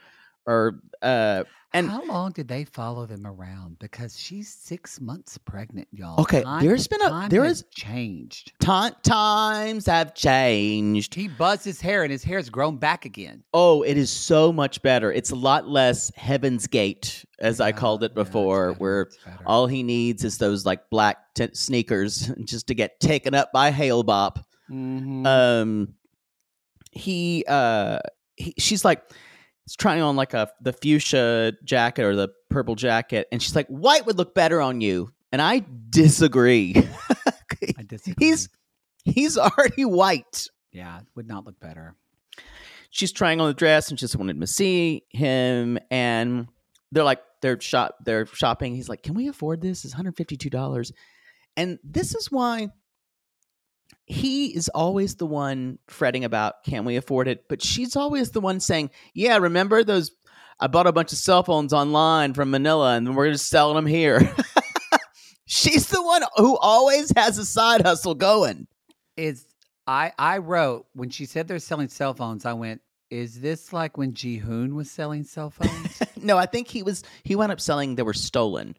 [0.46, 3.80] or uh, And- how long did they follow them around?
[3.80, 6.22] Because she's six months pregnant, y'all.
[6.22, 8.54] Okay, there's been a- time there has is- changed.
[8.62, 11.14] Ti- times have changed.
[11.16, 13.44] He buzzed his hair and his hair's grown back again.
[13.54, 15.12] Oh, it is so much better.
[15.12, 18.80] It's a lot less Heaven's Gate, as I Yeah, called it yeah, it's before, better,
[18.80, 19.44] where it's better.
[19.46, 23.72] all he needs is those like black t- sneakers just to get taken up by
[23.72, 24.44] Hale-Bopp.
[24.72, 25.28] Mhm.
[25.28, 25.94] Um,
[26.92, 28.00] he, uh,
[28.38, 29.04] he, she's like,
[29.74, 34.06] trying on like a the fuchsia jacket or the purple jacket, and she's like, white
[34.06, 36.76] would look better on you, and I disagree.
[37.78, 38.28] I disagree.
[38.28, 38.50] he's
[39.06, 40.48] he's already white.
[40.72, 41.96] yeah, would not look better.
[42.90, 46.48] she's trying on the dress and just wanted to see him and
[46.92, 50.92] they're like they're shop they're shopping he's like can we afford this it's $152
[51.58, 52.70] and this is why
[54.06, 57.48] he is always the one fretting about can we afford it?
[57.48, 60.12] But she's always the one saying yeah remember those
[60.60, 63.86] i bought a bunch of cell phones online from manila and we're just selling them
[63.86, 64.34] here.
[65.48, 68.66] She's the one who always has a side hustle going.
[69.16, 69.46] Is
[69.86, 73.96] I I wrote when she said they're selling cell phones, I went, is this like
[73.96, 76.02] when Ji Hoon was selling cell phones?
[76.18, 78.76] no i think he was he wound up selling they were stolen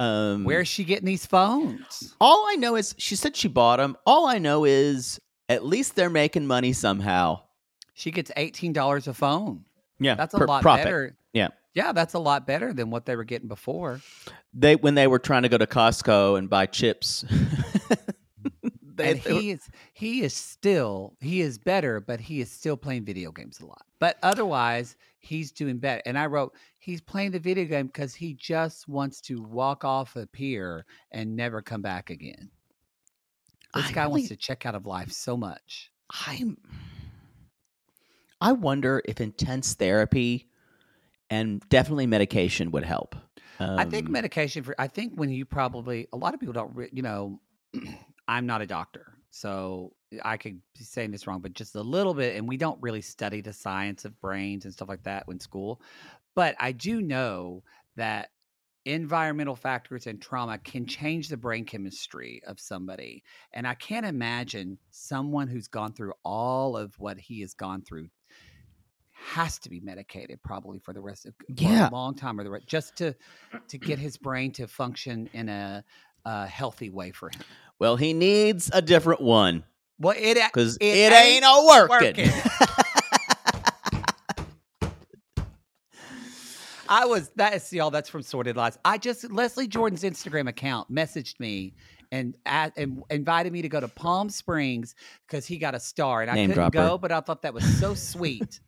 [0.00, 2.14] um Where's she getting these phones?
[2.20, 3.96] All I know is she said she bought them.
[4.06, 7.42] All I know is at least they're making money somehow.
[7.94, 9.64] She gets eighteen dollars a phone.
[10.00, 10.84] Yeah, That's a per- lot profit.
[10.84, 11.16] better.
[11.32, 11.48] Yeah.
[11.74, 14.00] Yeah, that's a lot better than what they were getting before.
[14.52, 17.24] They when they were trying to go to Costco and buy chips.
[18.82, 23.04] they, and he is he is still he is better, but he is still playing
[23.04, 23.84] video games a lot.
[23.98, 26.02] But otherwise, he's doing better.
[26.04, 30.16] And I wrote he's playing the video game because he just wants to walk off
[30.16, 32.50] a pier and never come back again.
[33.74, 35.90] This I guy wants to check out of life so much.
[36.26, 36.58] I'm
[38.40, 40.48] I wonder if intense therapy
[41.30, 43.14] and definitely medication would help.
[43.60, 46.74] I think Um, medication for I think when you probably a lot of people don't
[46.74, 47.40] re- you know
[48.28, 51.80] I'm not a doctor so eh, I could be saying this wrong but just a
[51.82, 55.24] little bit and we don't really study the science of brains and stuff like that
[55.28, 55.80] in school
[56.34, 57.64] but I do know
[57.96, 58.28] that
[58.84, 64.78] environmental factors and trauma can change the brain chemistry of somebody and I can't imagine
[64.90, 68.08] someone who's gone through all of what he has gone through
[69.12, 71.88] has to be medicated probably for the rest of Yeah.
[71.88, 73.14] a long time or the re- just to
[73.68, 75.84] to get his brain to function in a,
[76.24, 77.40] a healthy way for him.
[77.78, 79.64] well, he needs a different one
[79.98, 82.26] Well, it because it, it ain't, a working.
[82.28, 82.30] working.
[86.88, 87.90] I was that is y'all.
[87.90, 88.78] That's from Sordid Lives.
[88.84, 91.74] I just Leslie Jordan's Instagram account messaged me
[92.10, 94.94] and at, and invited me to go to Palm Springs
[95.26, 96.88] because he got a star, and I Name couldn't dropper.
[96.90, 98.60] go, but I thought that was so sweet.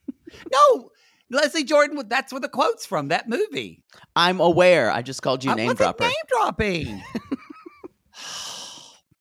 [0.50, 0.90] no,
[1.30, 2.00] Leslie Jordan.
[2.08, 3.82] That's where the quotes from that movie.
[4.16, 4.90] I'm aware.
[4.90, 6.04] I just called you I name dropper.
[6.04, 7.02] Name dropping.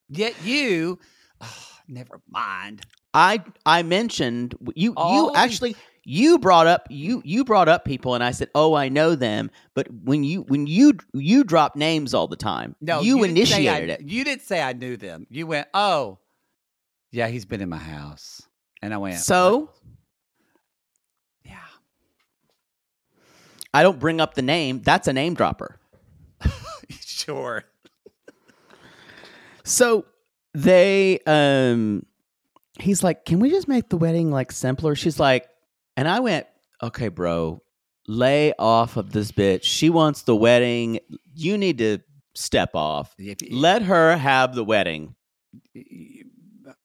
[0.09, 0.99] Yet you,
[1.41, 2.81] ah, never mind.
[3.13, 7.85] I I mentioned you All oh, you actually you brought up you you brought up
[7.85, 11.75] people and I said oh I know them but when you when you you drop
[11.75, 14.73] names all the time No, you, didn't say I- initiated it You didn't say I
[14.73, 15.27] knew them.
[15.29, 16.17] You went, oh,
[17.11, 18.41] yeah, he's been in my house,
[18.81, 19.69] and I went, so "What?"
[21.45, 21.57] yeah,
[23.73, 25.79] I don't bring up the name that's a name dropper
[26.89, 27.63] sure.
[29.65, 30.05] So
[30.53, 32.05] they um
[32.79, 35.47] he's like can we just make the wedding like simpler she's like
[35.97, 36.47] and I went
[36.81, 37.61] okay bro
[38.07, 40.99] lay off of this bitch she wants the wedding
[41.33, 41.99] you need to
[42.35, 43.15] step off
[43.49, 45.15] let her have the wedding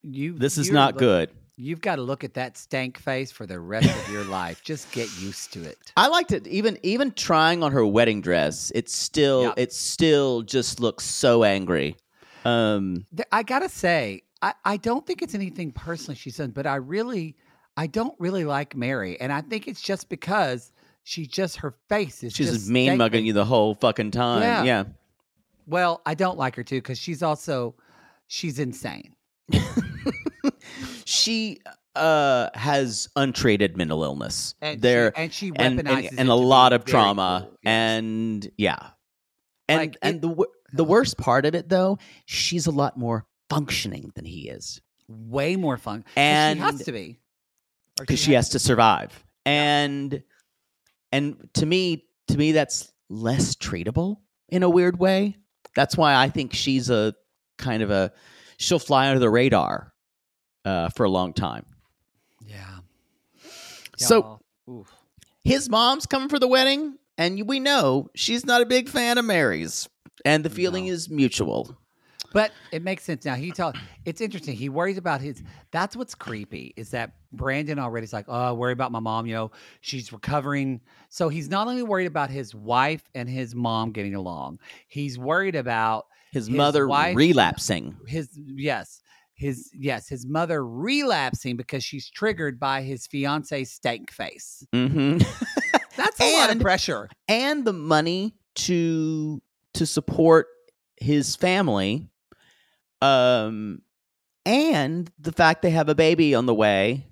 [0.03, 3.45] you, this is not look- good You've got to look at that stank face for
[3.45, 4.63] the rest of your life.
[4.63, 5.77] Just get used to it.
[5.97, 6.47] I liked it.
[6.47, 9.55] Even even trying on her wedding dress, it's still Yeah.
[9.57, 11.97] it still just looks so angry.
[12.45, 16.77] Um, I gotta say, I, I don't think it's anything personally she's done, but I
[16.77, 17.37] really,
[17.77, 20.73] I don't really like Mary, and I think it's just because
[21.03, 24.43] she just her face is she's just mean mugging you the whole fucking time.
[24.43, 24.63] Yeah.
[24.65, 24.85] Yeah.
[25.67, 27.75] Well, I don't like her too because she's also
[28.27, 29.15] she's insane.
[31.05, 31.61] She
[31.97, 34.55] uh has untreated mental illness.
[34.61, 37.59] And there she, and she and weaponizes and, it and a lot of trauma cool.
[37.63, 37.71] Yes.
[37.73, 38.79] and yeah.
[39.69, 43.27] And Like, and it- the the worst part of it though, she's a lot more
[43.49, 46.05] functioning than he is way more fun.
[46.17, 47.19] And- she has to be
[47.99, 49.25] because she has to survive.
[49.45, 50.23] And
[51.11, 55.37] and to me, to me, that's less treatable in a weird way.
[55.75, 57.15] That's why I think she's a
[57.57, 58.13] kind of a
[58.59, 59.93] she'll fly under the radar
[60.65, 61.65] uh, for a long time.
[62.47, 62.81] Yeah.
[63.97, 64.93] So oof.
[65.43, 66.99] his mom's coming for the wedding.
[67.17, 69.89] and we know she's not a big fan of Mary's,
[70.25, 70.93] and the feeling No.
[70.93, 71.77] is mutual.
[72.33, 73.37] But it makes sense now.
[73.37, 74.55] He tells it's interesting.
[74.55, 75.43] He worries about his.
[75.71, 79.25] That's what's creepy is that Brandan already is like, oh, I worry about my mom.
[79.27, 79.51] You know,
[79.81, 80.81] she's recovering.
[81.09, 84.59] So he's not only worried about his wife and his mom getting along.
[84.89, 87.97] He's worried about His, His mother wife- relapsing.
[88.07, 89.01] his yes,
[89.33, 94.67] his yes, his mother relapsing because she's triggered by his fiance's stank face.
[94.75, 95.17] hmm
[95.97, 97.09] That's a lot of pressure.
[97.27, 99.41] and the money to
[99.75, 100.47] to support
[100.97, 102.09] his family
[103.03, 103.81] um
[104.45, 107.05] and the fact they have a baby on the way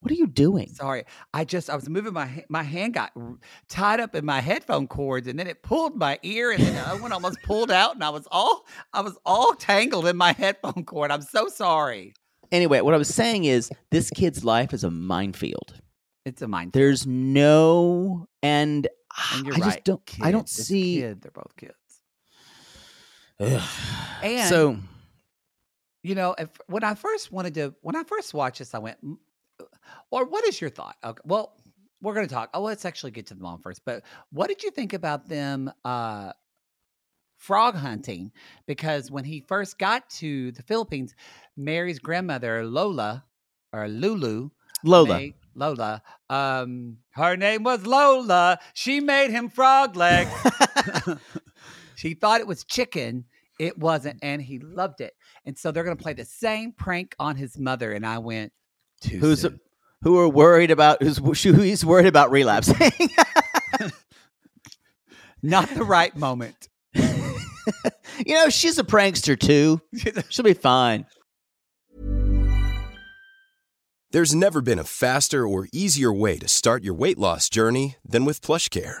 [0.00, 1.02] what are you doing Sorry,
[1.34, 3.10] I just I was moving my my hand got
[3.68, 6.80] tied up in my headphone cords, and then it pulled my ear, and then the
[6.88, 10.30] other one almost pulled out, and I was all I was all tangled in my
[10.32, 11.10] headphone cord.
[11.10, 12.14] I'm so sorry.
[12.52, 15.80] anyway what i was saying is this kid's life is a minefield
[16.24, 16.70] It's a mind.
[16.72, 18.86] there's no and,
[19.34, 19.62] and i right.
[19.64, 21.74] just don't i don't Kid, this see Kid, they're both kids.
[24.22, 24.78] And so
[26.06, 28.98] you know, if when I first wanted to, when I first watched this, I went,
[30.12, 30.94] or what is your thought?
[31.02, 31.56] Okay, well,
[32.00, 32.50] we're going to talk.
[32.54, 33.82] Oh, let's actually get to the mom first.
[33.84, 36.32] But what did you think about them uh,
[37.38, 38.30] frog hunting?
[38.66, 41.12] Because when he first got to the Philippines,
[41.56, 43.24] Mary's grandmother Lola
[43.72, 44.50] or Lulu,
[44.84, 48.60] lola Lola, um, her name was Lola.
[48.74, 50.30] She made him frog legs.
[51.96, 53.24] she thought it was chicken.
[53.58, 55.14] It wasn't, and he loved it.
[55.44, 57.92] And so they're going to play the same prank on his mother.
[57.92, 58.52] And I went,
[59.00, 59.60] too who's soon.
[60.02, 62.92] who are worried about who's who he's worried about relapsing
[65.42, 66.68] not the right moment.
[66.94, 69.80] you know she's a prankster too
[70.30, 71.04] she'll be fine
[74.12, 78.24] There's never been a faster or easier way to start your weight loss journey than
[78.24, 79.00] with PlushCare.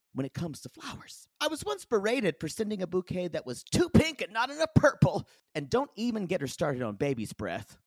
[0.13, 1.27] when it comes to flowers.
[1.39, 4.73] I was once berated for sending a bouquet that was too pink and not enough
[4.75, 5.27] purple.
[5.55, 7.77] And don't even get her started on baby's breath.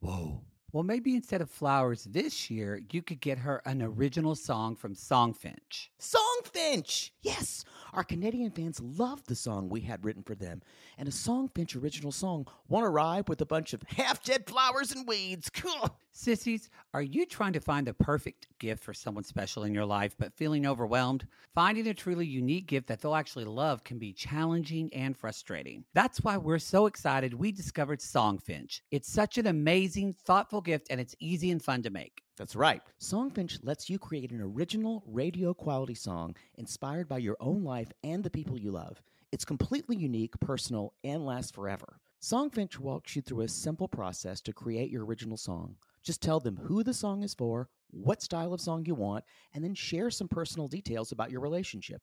[0.00, 0.42] Whoa.
[0.72, 4.94] Well, maybe instead of flowers this year, you could get her an original song from
[4.94, 5.88] Songfinch.
[6.00, 7.10] Songfinch!
[7.22, 10.62] Yes, our Canadian fans loved the song we had written for them,
[10.96, 15.08] and a Songfinch original song won't arrive with a bunch of half dead flowers and
[15.08, 15.50] weeds.
[15.50, 15.98] Cool.
[16.20, 20.14] Sissies, are you trying to find the perfect gift for someone special in your life
[20.18, 21.26] but feeling overwhelmed?
[21.54, 25.82] Finding a truly unique gift that they'll actually love can be challenging and frustrating.
[25.94, 28.82] That's why we're so excited we discovered Songfinch.
[28.90, 32.20] It's such an amazing, thoughtful gift and it's easy and fun to make.
[32.36, 32.82] That's right.
[33.00, 38.22] Songfinch lets you create an original radio quality song inspired by your own life and
[38.22, 39.00] the people you love.
[39.32, 41.98] It's completely unique, personal, and lasts forever.
[42.20, 45.76] Songfinch walks you through a simple process to create your original song.
[46.02, 49.64] Just tell them who the song is for, what style of song you want, and
[49.64, 52.02] then share some personal details about your relationship.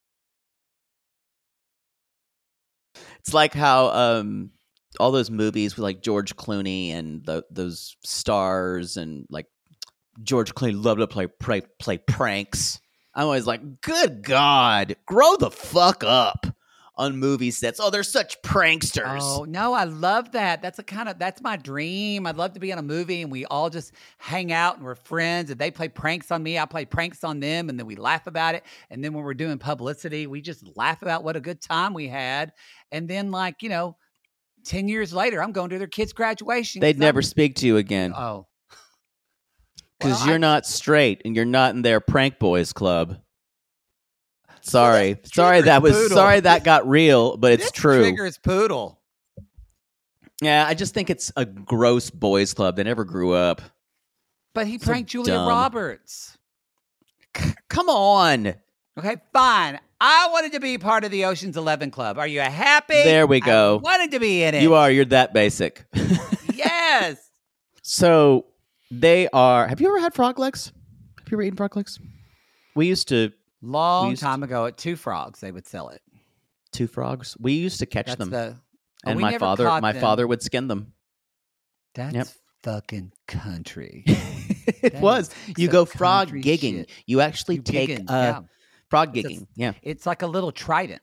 [3.19, 4.51] It's like how um,
[4.99, 9.47] all those movies with like George Clooney and the, those stars and like
[10.23, 12.79] George Clooney loved to play, play play pranks.
[13.13, 16.45] I'm always like, good God, grow the fuck up
[16.95, 17.79] on movie sets.
[17.79, 19.19] Oh, they're such pranksters.
[19.21, 20.61] Oh no, I love that.
[20.61, 22.27] That's a kind of that's my dream.
[22.27, 24.95] I'd love to be in a movie and we all just hang out and we're
[24.95, 27.95] friends and they play pranks on me, I play pranks on them, and then we
[27.95, 28.63] laugh about it.
[28.89, 32.07] And then when we're doing publicity, we just laugh about what a good time we
[32.09, 32.51] had.
[32.91, 33.95] And then like, you know,
[34.65, 36.81] 10 years later, I'm going to their kid's graduation.
[36.81, 38.47] They'd never I'm- speak to you again Oh.
[39.99, 43.17] because Well, you're I- not straight and you're not in their prank boys club.
[44.61, 46.17] Sorry, sorry that was poodle.
[46.17, 48.01] sorry that got real, but it's This true.
[48.01, 48.99] Triggers poodle.
[50.41, 52.75] Yeah, I just think it's a gross boys club.
[52.75, 53.61] They never grew up.
[54.53, 55.47] But he So pranked Julia dumb.
[55.47, 56.37] Roberts.
[57.69, 58.55] Come on.
[58.97, 59.79] Okay, fine.
[60.01, 62.17] I wanted to be part of the Ocean's Eleven Club.
[62.17, 62.95] Are you happy?
[63.03, 63.79] There we I go.
[63.83, 64.63] wanted to be in it.
[64.63, 64.89] You are.
[64.91, 65.85] You're that basic.
[66.53, 67.17] Yes.
[67.81, 68.45] so
[68.91, 69.67] they are.
[69.67, 70.71] Have you ever had frog legs?
[71.17, 71.99] Have you ever eaten frog legs?
[72.75, 73.31] We used to
[73.61, 76.01] Long to- time ago at Two Frogs, they would sell it.
[76.71, 77.35] two frogs.
[77.39, 78.55] We used to catch That's them, the.
[79.05, 80.01] and my father, my them.
[80.01, 80.93] father would skin them.
[81.95, 82.27] That's Yep.
[82.63, 84.03] fucking country.
[84.07, 85.29] it That was.
[85.57, 86.77] You go frog gigging.
[86.79, 86.89] shit.
[87.05, 88.39] You actually You take gigging, uh, yeah.
[88.89, 89.47] frog It's a- gigging.
[89.55, 89.73] yeah.
[89.81, 91.01] It's like a little trident.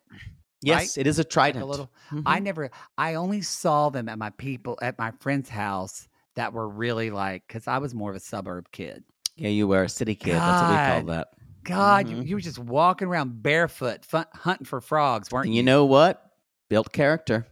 [0.63, 1.63] Yes, it is a Like trident.
[1.63, 1.91] a little.
[2.11, 2.23] Mhm.
[2.27, 2.71] I never.
[2.97, 7.45] I only saw them at my people at my friend's house that were really like
[7.47, 9.05] because I was more of a suburb kid.
[9.37, 10.35] yeah, you were a city kid.
[10.35, 11.29] That's what we call that.
[11.69, 12.27] God, you, Mhm.
[12.27, 15.55] you were just walking around barefoot, fun, hunting for frogs, weren't you?
[15.55, 16.23] you know what?
[16.69, 17.47] Built character.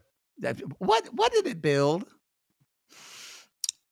[0.78, 1.06] What?
[1.14, 2.04] What did it build?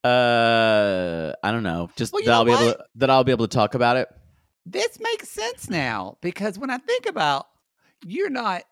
[0.03, 1.89] Uh, I don't know.
[1.97, 3.75] Just Well, you that I'll be know able to, that I'll be able to talk
[3.75, 4.09] about it.
[4.67, 7.47] This makes sense now because when I think about,
[8.05, 8.65] you're not.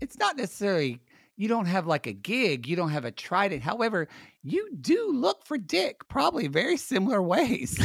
[0.00, 1.00] It's not necessarily.
[1.36, 2.66] You don't have like a gig.
[2.66, 3.62] You don't have a trident.
[3.62, 4.08] However,
[4.42, 7.78] you do look for dick, probably very similar ways.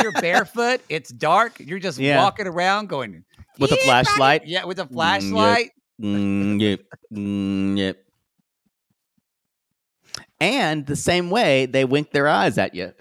[0.00, 0.80] You're barefoot.
[0.88, 1.58] It's dark.
[1.60, 2.22] You're just Yeah.
[2.22, 3.24] walking around going
[3.58, 4.42] With a flashlight?
[4.42, 5.70] buddy." Yeah, with a Mm, flashlight.
[6.00, 6.80] Mm, yep.
[7.12, 8.04] Mm, yep.
[10.40, 12.92] And the same way they wink their eyes at you.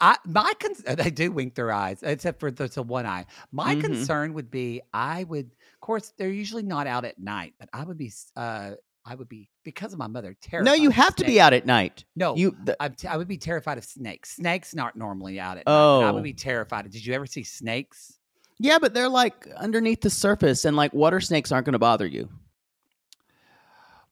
[0.00, 3.26] I my con- uh, they do wink their eyes, except for the, the one eye.
[3.52, 3.80] My Mhm.
[3.82, 7.84] concern would be I would, of course, they're usually not out at night, but I
[7.84, 8.72] would be, uh,
[9.04, 10.64] I would be because of my mother terrified.
[10.66, 12.04] no, you have to be out at night.
[12.14, 14.36] No, You the, I'm t- I would be terrified of snakes.
[14.36, 15.72] Snakes aren't normally out at night.
[15.72, 16.12] I Oh.
[16.12, 16.88] would be terrified.
[16.90, 18.18] Did you ever see snakes?
[18.58, 22.06] yeah, but they're like underneath the surface, and like water snakes aren't going to bother
[22.06, 22.28] you.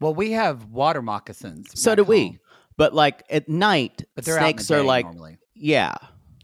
[0.00, 1.78] Well, we have water moccasins.
[1.80, 2.38] So do we.
[2.76, 5.36] But like at night, but they're out in snakes are like, normally.
[5.54, 5.94] yeah,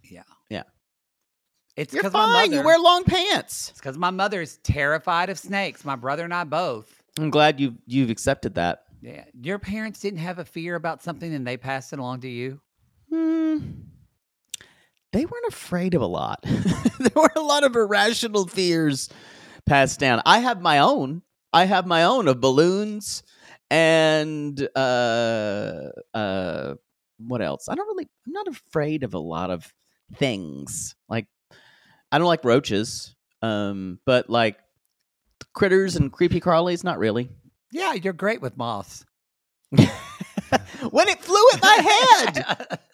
[0.04, 0.64] yeah, yeah.
[1.76, 2.28] It's you're because fine.
[2.30, 2.56] my mother.
[2.56, 3.70] You wear long pants.
[3.70, 5.84] it's because my mother's terrified of snakes.
[5.84, 6.95] My brother and I both.
[7.18, 8.84] I'm glad you you've accepted that.
[9.00, 9.24] Yeah.
[9.40, 12.60] Your parents didn't have a fear about something and they passed it along to you?
[13.10, 13.58] Hmm.
[15.12, 16.40] They weren't afraid of a lot.
[16.42, 19.08] there were a lot of irrational fears
[19.64, 20.22] passed down.
[20.26, 21.22] I have my own.
[21.52, 23.22] I have my own of balloons
[23.70, 26.74] and uh uh
[27.18, 27.68] what else?
[27.68, 29.72] I don't really I'm not afraid of a lot of
[30.16, 30.94] things.
[31.08, 31.26] Like
[32.12, 33.14] I don't like roaches.
[33.40, 34.58] Um but like
[35.56, 37.28] critters and creepy crawlies not really.
[37.72, 39.04] Yeah, you're great with moths.
[39.70, 42.78] when it flew at my head.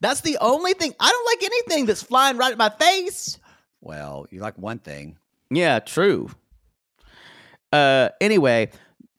[0.00, 0.94] That's the only thing.
[0.98, 3.38] I don't like anything that's flying right at my face.
[3.82, 5.18] well, you like one thing.
[5.50, 6.30] Yeah, true.
[7.70, 8.70] Uh anyway,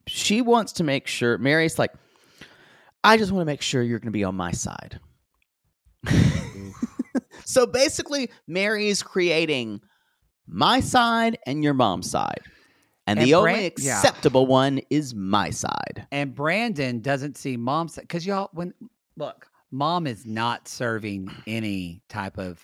[0.08, 1.94] she wants to make sure Mary's like
[3.04, 5.00] I just want to make sure you're going to be on my side.
[7.46, 9.82] so basically Mary's creating
[10.52, 12.42] my side and your mom's side.
[13.08, 13.98] And, And the only Bran- yeah.
[13.98, 16.06] acceptable one is my side.
[16.12, 18.74] And Brandan doesn't see mom because y'all when
[19.18, 22.64] look, mom is not serving any type of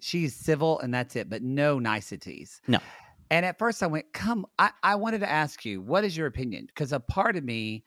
[0.00, 2.60] she's civil and that's it, but no niceties.
[2.68, 2.78] No.
[3.30, 6.26] And at first I went, come, I, I wanted to ask you, what is your
[6.26, 6.66] opinion?
[6.66, 7.84] Because a part of me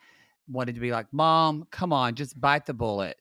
[0.50, 3.18] wanted to be like, Mom, come on, just bite the bullet.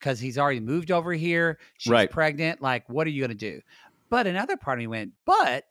[0.00, 1.58] Because he's already moved over here.
[1.78, 2.10] She's Right.
[2.10, 2.60] pregnant.
[2.62, 3.60] Like, what are you gonna do?
[4.10, 5.64] But another part of me went, but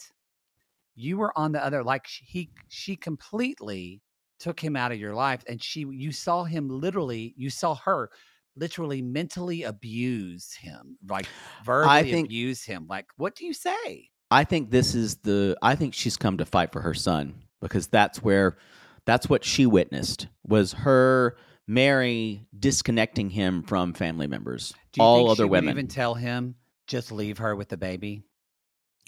[0.95, 4.01] you were on the other, like he she completely
[4.39, 8.09] took him out of your life and she you saw him literally you saw her
[8.55, 11.27] literally mentally abuse him like
[11.65, 15.75] verbally think- abuse him like what do you say I think this is the I
[15.75, 18.57] think she's come to fight for her son because that's where
[19.05, 21.35] that's what she witnessed was her
[21.67, 25.69] Mary disconnecting him from family members, do you all other women.
[25.71, 26.55] even tell him
[26.87, 28.23] just leave her with the baby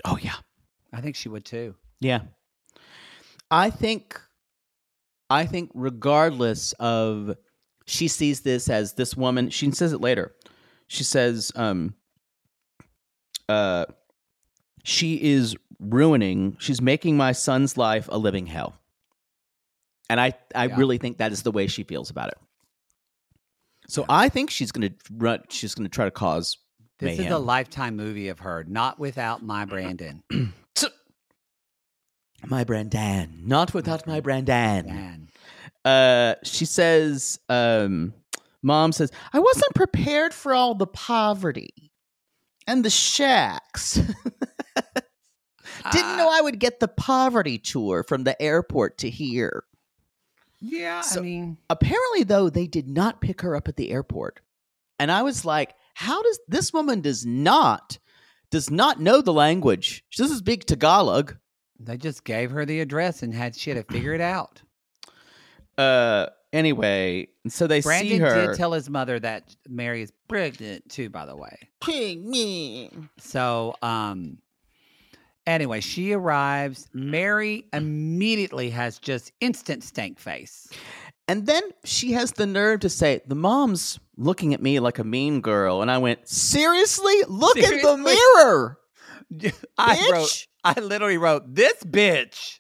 [0.06, 0.36] oh yeah.
[0.94, 2.22] i think she would too Yeah.
[3.54, 4.20] I think
[5.30, 7.36] I think regardless of
[7.86, 10.34] she sees this as this woman, she says it later.
[10.88, 11.94] She says um
[13.50, 13.86] uh
[14.84, 18.80] she is ruining, she's making my son's life a living hell.
[20.10, 20.78] And I I Yeah.
[20.78, 22.38] really think that is the way she feels about it.
[23.90, 26.58] So I think she's going to run she's going to try to cause
[27.02, 30.24] this is a lifetime movie of her not without my brandan.
[32.44, 35.30] My Brandan, not without my Brandan.
[35.86, 38.14] Uh she says um
[38.64, 41.92] mom says i wasn't prepared for all the poverty
[42.68, 43.96] and the shacks.
[45.92, 49.64] Didn't know Ah, i would get the poverty tour from the airport to here.
[50.60, 54.40] Yeah So- i mean apparently though they did not pick her up at the airport.
[55.00, 57.98] And i was like how does this woman does not
[58.50, 60.04] does not know the language.
[60.18, 61.38] This is big tagalog.
[61.80, 64.62] They just gave her the address and had she had to figure it out.
[65.78, 68.48] Uh anyway so they brandan see her.
[68.48, 71.58] did tell his mother that mary is pregnant too by the way.
[71.88, 74.38] Me So, um,
[75.48, 76.90] anyway, she arrives.
[76.94, 80.70] Mary immediately has just instant stank face.
[81.32, 85.06] And then she has the nerve to say, The mom's looking at me like a
[85.06, 85.82] mean girl.
[85.82, 87.16] And I went, Seriously?
[87.30, 88.78] Look at the mirror.
[89.78, 90.12] I Bitch.
[90.12, 92.60] wrote, I literally wrote, this bitch.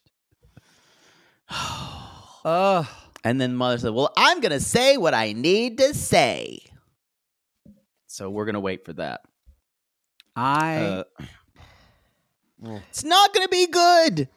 [2.46, 2.88] Ugh.
[3.26, 6.60] And then mother said, Well, I'm going to say what I need to say.
[8.08, 9.20] So we're going to wait for that.
[10.34, 11.04] I, Uh,
[12.90, 14.30] it's not going to be good.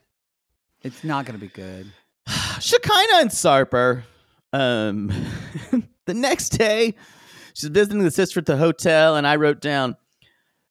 [0.82, 1.92] it's not going to be good.
[2.58, 4.02] Shekinah and Sarper.
[4.54, 5.08] Um,
[6.06, 6.94] the next day,
[7.54, 9.96] she's visiting the sister at the hotel, and I wrote down,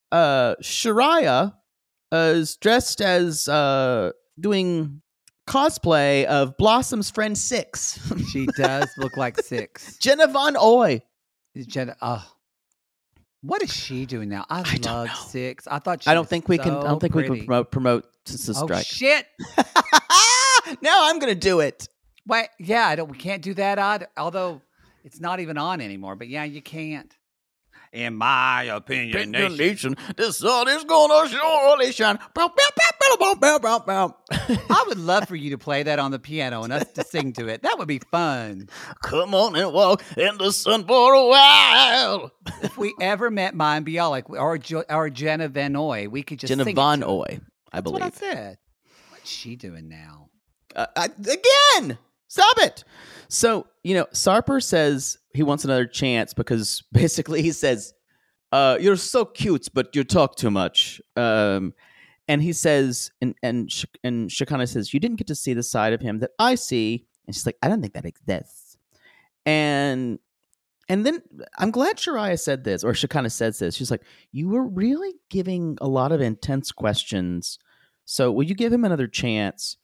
[0.09, 1.53] uh, Shariah
[2.13, 5.01] uh, is dressed as uh, doing
[5.47, 7.99] cosplay of Blossom's friend Six,
[8.31, 9.97] She does look like six.
[9.97, 11.01] Jenna Von Oy.
[11.67, 12.25] Jenna, oh.
[13.41, 14.45] What is she doing now?
[14.49, 15.67] I, I don't love six.
[15.67, 16.71] I thought she I don't think we can.
[16.71, 18.85] I don't think we can promote promote Oh Strike.
[18.85, 19.25] shit!
[20.81, 21.89] now I'm gonna do it.
[22.27, 23.09] Wait, yeah, I don't.
[23.11, 23.79] We can't do that.
[23.79, 24.61] Odd, although
[25.03, 26.15] it's not even on anymore.
[26.15, 27.13] But yeah, you can't.
[27.91, 29.57] In my opinion, nation.
[29.57, 32.17] Nation, the sun is gonna surely shine.
[32.35, 32.49] I
[34.87, 37.47] would love for you to play that on the piano and us to sing to
[37.47, 37.61] it.
[37.61, 38.67] That would be fun.
[39.03, 42.31] Come on and walk in the sun for a while.
[42.63, 46.49] If we ever met Mayim Bialik or jo- or Jenna Von Oy, we could just
[46.49, 47.11] Jenna sing it Von to her.
[47.11, 47.39] Oy,
[47.71, 48.01] I That's believe.
[48.01, 48.57] what I said.
[49.09, 50.29] What's she doing now?
[50.75, 51.99] Uh, I, again,
[52.33, 52.83] stop it.
[53.27, 57.93] So, you know, Sarper says he wants another chance because basically he says,
[58.51, 61.01] uh, You're so cute, but you talk too much.
[61.15, 61.73] Um,
[62.27, 65.63] and he says, and and Sh- and Shekinah says, "You didn't get to see the
[65.63, 68.77] side of him that I see." And she's like, "I don't think that exists."
[69.45, 70.19] And
[70.87, 71.21] and then
[71.57, 73.75] I'm glad Shariah said this, or Shekinah says this.
[73.75, 77.59] She's like, "You were really giving a lot of intense questions.
[78.05, 79.75] So will you give him another chance?"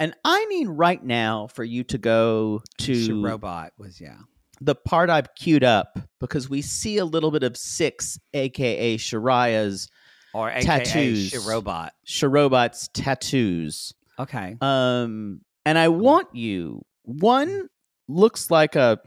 [0.00, 4.16] And I mean right now for you to go to robot was yeah.
[4.60, 9.88] the part I've queued up because we see a little bit of six, aka Shariah's
[10.32, 11.46] Or AKA Tattoos.
[11.46, 11.92] robot.
[12.06, 13.92] Sharobot's tattoos.
[14.18, 14.56] Okay.
[14.60, 16.82] Um, and I want you.
[17.02, 17.68] One
[18.08, 18.98] looks like a,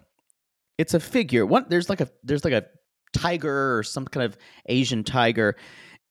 [0.78, 1.46] it's a figure.
[1.46, 2.66] One there's like a there's like a
[3.14, 4.38] tiger or some kind of
[4.68, 5.56] Asian tiger,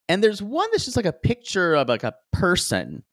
[0.09, 3.03] and there's one that's just like a picture of like a person,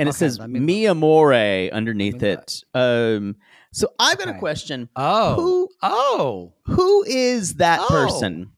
[0.00, 1.32] and it says me "Mi Amore"
[1.72, 2.64] underneath me it.
[2.74, 3.36] Um,
[3.72, 4.88] so I've got a question.
[4.96, 5.34] Oh.
[5.36, 6.54] Who Oh.
[6.64, 7.88] who is that Oh.
[7.88, 8.50] person?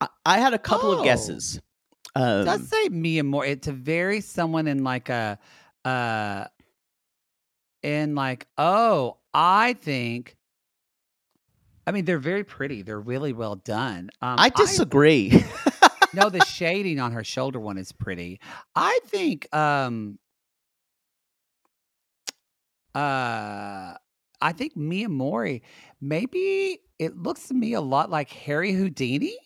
[0.00, 0.98] I, I had a couple Oh.
[0.98, 1.60] of guesses.
[2.14, 3.46] Um, does say Mia Moore.
[3.46, 5.38] It's a very someone in like a
[5.84, 6.46] uh
[7.82, 10.36] in like, oh, I think
[11.86, 12.82] I mean they're very pretty.
[12.82, 14.10] They're really well done.
[14.20, 15.44] Um I disagree.
[16.12, 18.40] no, the shading on her shoulder one is pretty.
[18.74, 20.18] I think um
[22.94, 23.94] uh
[24.42, 25.62] I think Mia Mori
[26.00, 29.36] maybe it looks to me a lot like Harry Houdini.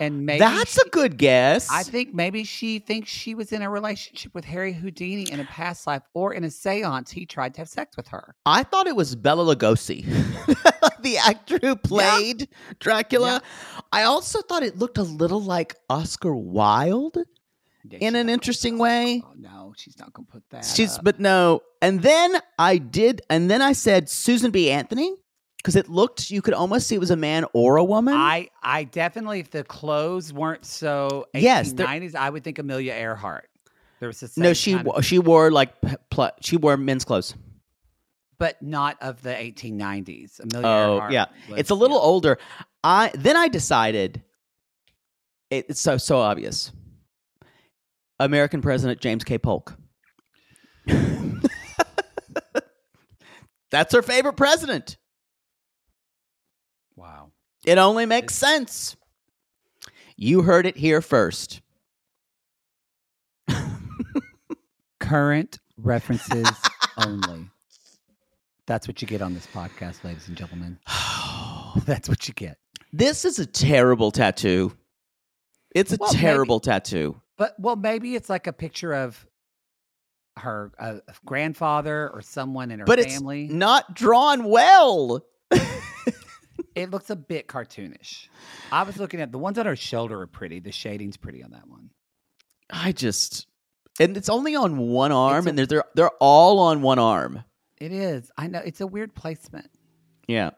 [0.00, 1.68] And maybe That's she- a good guess.
[1.70, 5.44] I think maybe she thinks she was in a relationship with Harry Houdini in a
[5.44, 8.34] past life or in a seance he tried to have sex with her.
[8.44, 10.04] I thought it was Bela Lugosi,
[11.02, 12.48] the actor who played
[12.80, 13.42] Dracula.
[13.92, 17.18] I also thought it looked a little like Oscar Wilde
[17.88, 19.22] Yeah, in an interesting way.
[19.26, 20.64] Oh, no, she's not going to put that.
[20.64, 21.04] She's, up.
[21.04, 21.62] but no.
[21.80, 24.70] And then I did, and then I said Susan B.
[24.70, 25.12] Anthony
[25.56, 28.14] because it looked, you could almost see it was a man or a woman.
[28.14, 33.48] I I definitely if the clothes weren't so Yes, they're- I would think Amelia Earhart.
[34.00, 35.72] There was same no, she she wore like
[36.10, 37.34] pl- she wore men's clothes.
[38.38, 40.40] but not of the 1890s.
[40.40, 41.12] Amelia Oh, Earhart.
[41.12, 41.26] yeah.
[41.48, 42.02] was- it's a little yeah.
[42.02, 42.38] older.
[42.82, 44.20] I then I decided
[45.50, 46.72] it, it's so so obvious.
[48.24, 49.38] American President James K.
[49.38, 49.76] Polk.
[53.70, 54.98] That's her favorite president.
[56.94, 57.30] Wow.
[57.64, 58.96] It only makes sense.
[60.16, 61.62] You heard it here first.
[65.00, 66.48] Current references
[66.98, 67.48] only.
[68.66, 70.78] That's what you get on this podcast, ladies and gentlemen.
[71.86, 72.58] That's what you get.
[72.92, 74.72] This is a terrible tattoo.
[75.74, 77.20] It's a Well, maybe- terrible tattoo.
[77.38, 79.26] But well, maybe it's like a picture of
[80.38, 83.48] her uh, grandfather or someone in her But it's family.
[83.48, 85.24] not drawn well.
[86.74, 88.28] it looks a bit cartoonish.
[88.70, 90.60] I was looking at the ones on her shoulder are pretty.
[90.60, 91.90] The shading's pretty on that one.
[92.70, 93.46] I just
[94.00, 97.44] and it's only on one arm a- and they're, they're they're all on one arm.
[97.78, 98.30] It is.
[98.38, 99.68] I know it's a weird placement.
[100.28, 100.50] Yeah.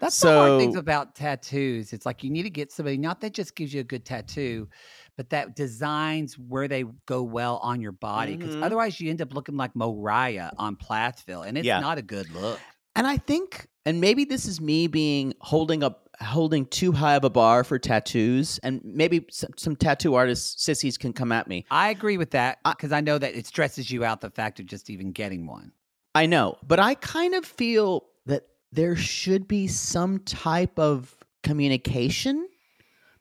[0.00, 1.92] That's the hard things about tattoos.
[1.92, 4.68] It's like you need to get somebody not that just gives you a good tattoo,
[5.16, 8.36] but that designs where they go well on your body.
[8.36, 8.62] Because Mhm.
[8.64, 11.80] otherwise, you end up looking like Moriah on Plathville, and it's Yeah.
[11.80, 12.60] not a good look.
[12.96, 17.24] And I think and maybe this is me being holding up holding too high of
[17.24, 21.64] a bar for tattoos and maybe some, some tattoo artists sissies can come at me.
[21.70, 24.60] I agree with that I- because I know that it stresses you out the fact
[24.60, 25.72] of just even getting one.
[26.14, 32.46] I know, but I kind of feel that there should be some type of communication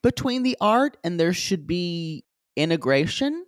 [0.01, 2.23] between the art and there should be
[2.55, 3.45] integration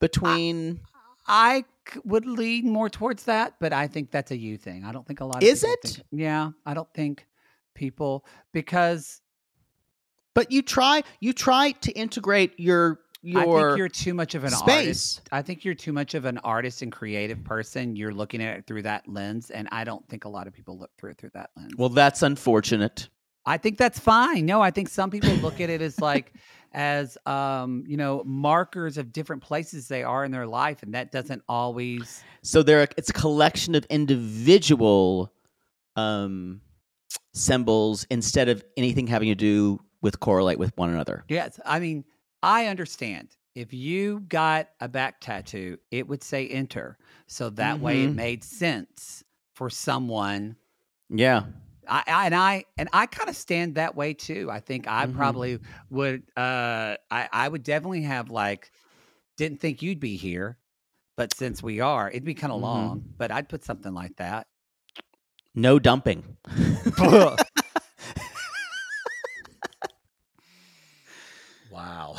[0.00, 0.80] between
[1.26, 1.64] I
[2.04, 4.84] would lean more towards that, but I think that's a you thing.
[4.84, 5.78] I don't think a lot of Is it?
[5.82, 7.26] think- yeah, I don't think
[7.74, 9.20] people because
[10.34, 14.44] but you try you try to integrate your your I think you're too much of
[14.44, 14.76] an space.
[14.76, 15.28] artist.
[15.32, 17.96] I think you're too much of an artist and creative person.
[17.96, 20.78] You're looking at it through that lens, and I don't think a lot of people
[20.78, 21.72] look through it through that lens.
[21.76, 23.08] Well, that's unfortunate.
[23.48, 24.44] I think that's fine.
[24.44, 26.34] No, I think some people look at it as like
[26.72, 31.10] as um, you know, markers of different places they are in their life, and that
[31.12, 35.32] doesn't always So there it's a collection of individual
[35.96, 36.60] um
[37.32, 41.24] symbols instead of anything having to do with correlate with one another.
[41.28, 42.04] Yes, I mean,
[42.42, 43.30] I understand.
[43.54, 46.98] If you got a back tattoo, it would say enter.
[47.26, 48.14] So that way it Mhm.
[48.14, 49.24] made sense
[49.54, 50.56] for someone.
[51.08, 51.44] Yeah.
[51.88, 54.48] I, I and I and I kind of stand that way too.
[54.50, 55.14] I think I Mhm.
[55.14, 55.58] probably
[55.90, 58.70] would uh I, I would definitely have like
[59.36, 60.58] didn't think you'd be here,
[61.16, 62.62] but since we are, it'd be kind of Mhm.
[62.62, 64.46] long, but I'd put something like that.
[65.54, 66.36] No dumping.
[71.70, 72.16] Wow.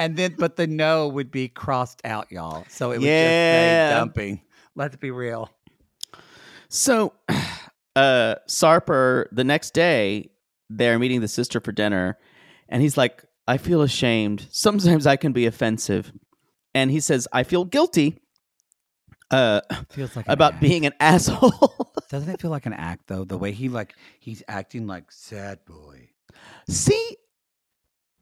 [0.00, 2.66] and then, but the no would be crossed out, y'all.
[2.70, 3.30] So it would Yeah.
[3.30, 4.40] just say dumping.
[4.74, 5.50] Let's be real.
[6.68, 7.12] So,
[7.96, 10.30] uh, Sarper, the next day,
[10.70, 12.18] they're meeting the sister for dinner,
[12.68, 14.46] and he's like, I feel ashamed.
[14.50, 16.12] Sometimes I can be offensive.
[16.74, 18.18] and he says, "I feel guilty
[19.30, 23.24] uh, Feels like about being an asshole." Doesn't it feel like an act though?
[23.24, 26.10] The way he like he's acting like sad boy.
[26.68, 27.16] See,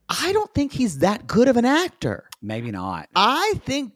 [0.08, 2.28] I don't think he's that good of an actor.
[2.42, 3.08] Maybe not.
[3.14, 3.92] I think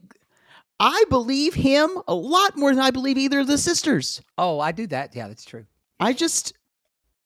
[0.80, 4.20] I believe him a lot more than I believe either of the sisters.
[4.36, 5.14] Oh, I do that.
[5.14, 5.66] Yeah, that's true.
[6.00, 6.52] I just,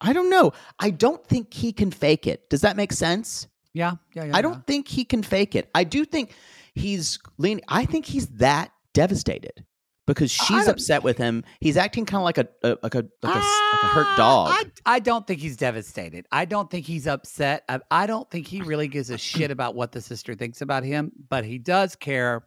[0.01, 0.53] I don't know.
[0.79, 2.49] I don't think he can fake it.
[2.51, 3.49] Does that make sense?
[3.73, 4.37] Yeah, yeah, yeah.
[4.37, 5.71] I don't think he can fake it.
[5.75, 6.33] I do think
[6.75, 7.65] he's leaning.
[7.69, 9.65] I think he's that devastated
[10.07, 11.45] because she's upset with him.
[11.61, 13.91] He's acting kind of like a, a like a like a, s- like a Ah,
[13.95, 14.49] hurt dog.
[14.53, 16.27] I, I don't think he's devastated.
[16.33, 17.65] I don't think he's upset.
[17.69, 20.83] I, I don't think he really gives a shit about what the sister thinks about
[20.85, 22.47] him, but he does care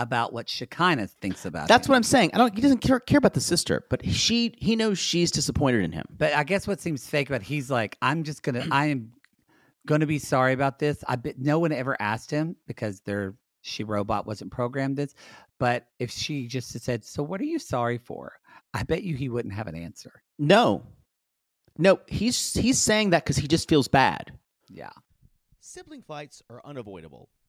[0.00, 1.90] about what Shekinah thinks about That's him.
[1.92, 2.30] what I'm saying.
[2.34, 2.54] I don't.
[2.54, 6.06] He doesn't care, care about the sister, but she he knows she's disappointed in him.
[6.16, 9.12] But I guess what seems fake about he's like, I'm just gonna, I am
[9.86, 11.04] gonna be sorry about this.
[11.06, 15.14] I bet no one ever asked him because their she robot wasn't programmed this.
[15.58, 18.32] But if she just said, "So what are you sorry for?"
[18.72, 20.22] I bet you he wouldn't have an answer.
[20.38, 20.82] No,
[21.76, 22.00] no.
[22.06, 24.32] He's he's saying that because he just feels bad.
[24.68, 24.90] Yeah.
[25.60, 27.28] Sibling fights are unavoidable,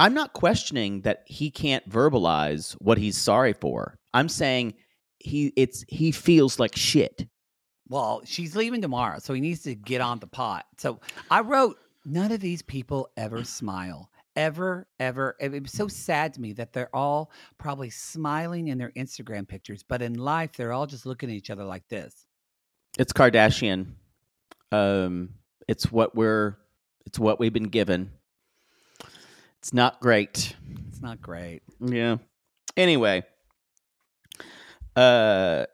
[0.00, 3.98] I'm not questioning that he can't verbalize what he's sorry for.
[4.14, 4.74] I'm saying
[5.18, 7.26] he it's he feels like shit.
[7.86, 10.64] Well, she's leaving tomorrow, so he needs to get on the pot.
[10.78, 11.76] So I wrote,
[12.06, 14.10] none of these people ever smile.
[14.36, 15.36] Ever, ever.
[15.38, 19.82] It was so sad to me that they're all probably smiling in their Instagram pictures,
[19.82, 22.26] but in life, they're all just looking at each other like this.
[22.98, 23.88] It's Kardashian.
[24.72, 25.34] Um
[25.68, 26.56] it's what we're
[27.04, 28.12] it's what we've been given.
[29.60, 30.56] It's not great.
[30.88, 31.60] It's not great.
[31.80, 32.16] Yeah.
[32.76, 33.24] Anyway,
[34.96, 35.66] uh,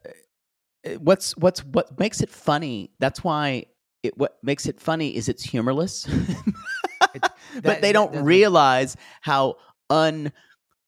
[0.99, 2.91] what's what's what makes it funny?
[2.99, 3.66] That's why
[4.03, 6.07] it what makes it funny is it's humorless,
[7.14, 7.22] It-
[7.62, 9.57] but they don't realize how
[9.91, 10.32] un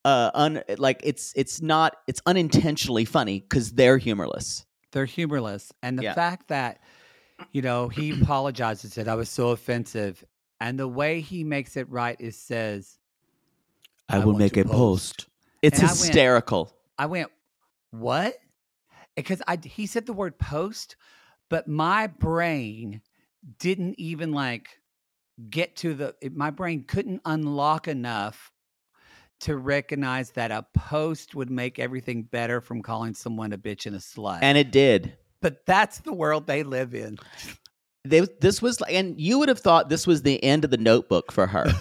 [0.05, 4.64] uh un like it's it's not it's unintentionally funny because they're humorless.
[4.92, 5.72] They're humorless.
[5.82, 6.14] And the Yeah.
[6.14, 6.80] fact that,
[7.53, 10.24] you know, he apologizes, said, I was so offensive.
[10.61, 12.98] And the way he makes it right is says,
[14.09, 15.26] I will make a post.
[15.62, 16.72] It's And I went- hysterical.
[16.98, 17.30] I went,
[17.90, 18.34] what?
[18.34, 20.96] Eh, because I he said the word post,
[21.48, 23.00] but my brain
[23.59, 24.80] didn't even like
[25.50, 28.52] get to the my brain couldn't unlock enough
[29.40, 33.94] to recognize that a post would make everything better from calling someone a bitch and
[33.94, 34.38] a slut.
[34.42, 35.16] and it did.
[35.40, 37.16] but that's the world they live in.
[38.09, 40.76] They, this was like, and you would have thought this was the end of the
[40.76, 41.66] notebook for her.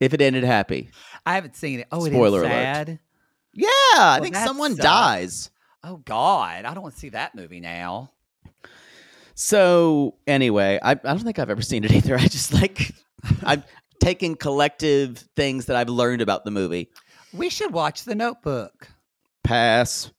[0.00, 0.90] if it ended happy.
[1.26, 1.88] I haven't seen it.
[1.90, 2.50] Oh, it Spoiler is alert.
[2.50, 2.98] sad.
[3.52, 4.82] Yeah, I think someone sucks.
[4.82, 5.50] dies.
[5.82, 8.10] Oh God, I don't want to see that movie now.
[9.34, 12.16] So anyway, I, I don't think I've ever seen it either.
[12.16, 12.92] I just like
[13.42, 13.64] I'm
[14.00, 16.90] taking collective things that I've learned about the movie.
[17.32, 18.88] We should watch The Notebook.
[19.42, 20.10] Pass.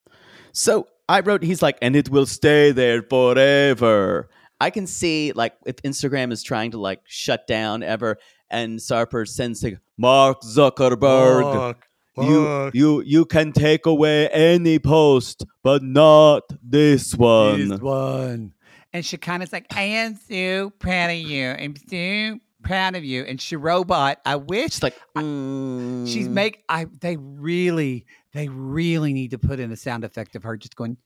[0.52, 4.30] So I wrote, he's like, and it will stay there forever.
[4.60, 8.18] I can see like if Instagram is trying to like shut down ever,
[8.50, 11.76] and Sarper sends like Mark Zuckerberg.
[12.18, 17.68] You you you can take away any post, but not this one.
[17.68, 18.54] This one.
[18.94, 21.50] And Shekinah's like, I am so proud of you.
[21.50, 23.24] I'm so proud of you.
[23.24, 26.32] And she robot, I wish It's like she's mm.
[26.32, 30.58] make I they really, they really need to put in a sound effect of her
[30.58, 30.98] just going,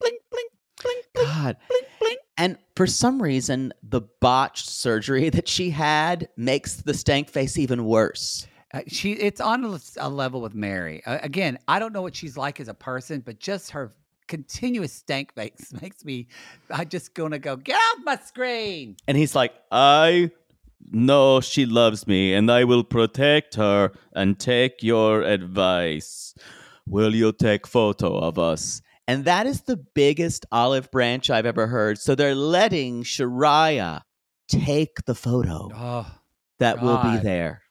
[0.00, 0.50] blink blink
[0.82, 1.56] blink blink God.
[1.68, 2.20] Blink blink.
[2.36, 7.86] And for some reason, the botched surgery that she had makes the stank face even
[7.86, 8.46] worse.
[8.74, 11.02] Uh, she it's on a level with Mary.
[11.06, 13.92] Uh, again, I don't know what she's like as a person, but just her
[14.26, 16.26] continuous stank face makes me.
[16.70, 18.96] I just gonna go get off my screen.
[19.06, 20.32] And he's like, I
[20.90, 26.34] know she loves me and I will protect her and take your advice.
[26.86, 28.82] Will you take photo of us?
[29.06, 31.98] And that is the biggest olive branch I've ever heard.
[31.98, 34.02] So they're letting Shariah
[34.48, 36.06] take the photo Oh,
[36.58, 37.62] that will be there.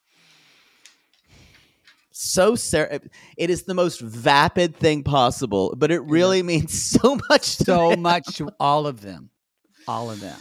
[2.12, 3.00] So ser-
[3.38, 7.90] it is the most vapid thing possible, but it really means so much to so
[7.92, 8.02] them.
[8.04, 9.30] much to all of them,
[9.88, 10.38] all of them.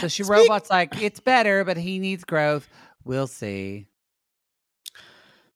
[0.00, 2.68] So she Speak- robot's like it's better, but he needs growth.
[3.04, 3.86] We'll see.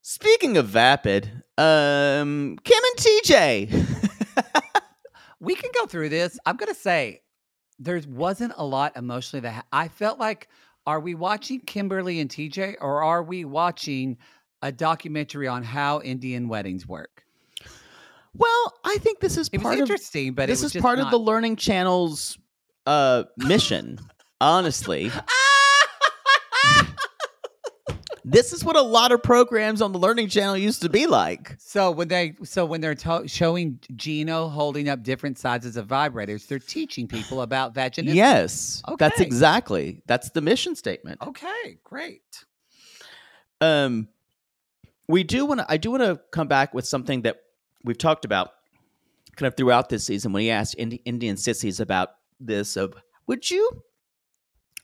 [0.03, 3.87] Speaking of vapid, um, Kim and TJ.
[5.41, 6.39] we can go through this.
[6.47, 7.23] I'm gonna say
[7.79, 10.49] there wasn't a lot emotionally that ha- I felt like.
[10.87, 14.16] Are we watching Kimberly and TJ, or are we watching
[14.62, 17.23] a documentary on how Indian weddings work?
[18.35, 20.83] well, I think this is It was part of interesting, but this it was is
[20.83, 22.39] part not- of the Learning Channel's
[22.91, 23.99] uh, mission.
[24.41, 25.11] honestly,
[28.24, 31.57] this is what a lot of programs on the Learning Channel used to be like.
[31.59, 36.47] So when they so when they're to- showing Gino holding up different sizes of vibrators,
[36.47, 38.14] they're teaching people about vaginismus.
[38.14, 38.97] Yes, okay.
[38.99, 41.20] that's exactly that's the mission statement.
[41.26, 42.45] Okay, great.
[43.61, 44.09] um
[45.09, 47.41] we do want to i do want to come back with something that
[47.84, 48.51] we've talked about
[49.36, 52.11] kind of throughout this season when he asked Indi- indian sissies about
[52.41, 52.95] this of
[53.26, 53.70] would you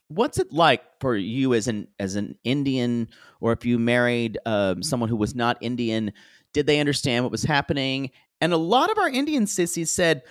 [0.09, 3.09] what's it like for you as an as an indian
[3.41, 6.13] or if you married um, someone who was not indian
[6.53, 8.11] did they understand what was happening?
[8.41, 10.23] And a lot of our indian sissies said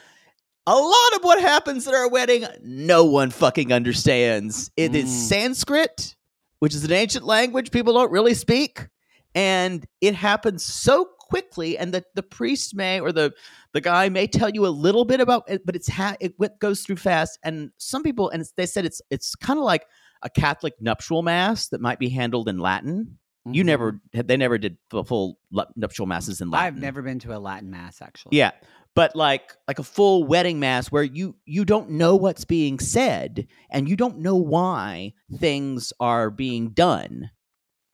[0.66, 4.72] a lot of what happens at our wedding no one fucking understands.
[4.78, 5.28] It is Mm.
[5.30, 6.16] sanskrit
[6.60, 8.88] which is an ancient language people don't really speak
[9.36, 13.34] and it happens so quickly and the, the priest may or the
[13.74, 16.82] the guy may tell you a little bit about it but it's ha- it goes
[16.82, 19.86] through fast and some people and it's, they said it's it's kind of like
[20.22, 23.18] a catholic nuptial mass that might be handled in latin
[23.48, 23.68] you Mhm.
[23.68, 25.38] never they never did full
[25.76, 28.38] nuptial masses in latin I've never been to a Latin mass actually.
[28.38, 28.52] yeah
[28.96, 33.46] but like like a full wedding mass where you you don't know what's being said
[33.70, 37.30] and you don't know why things are being done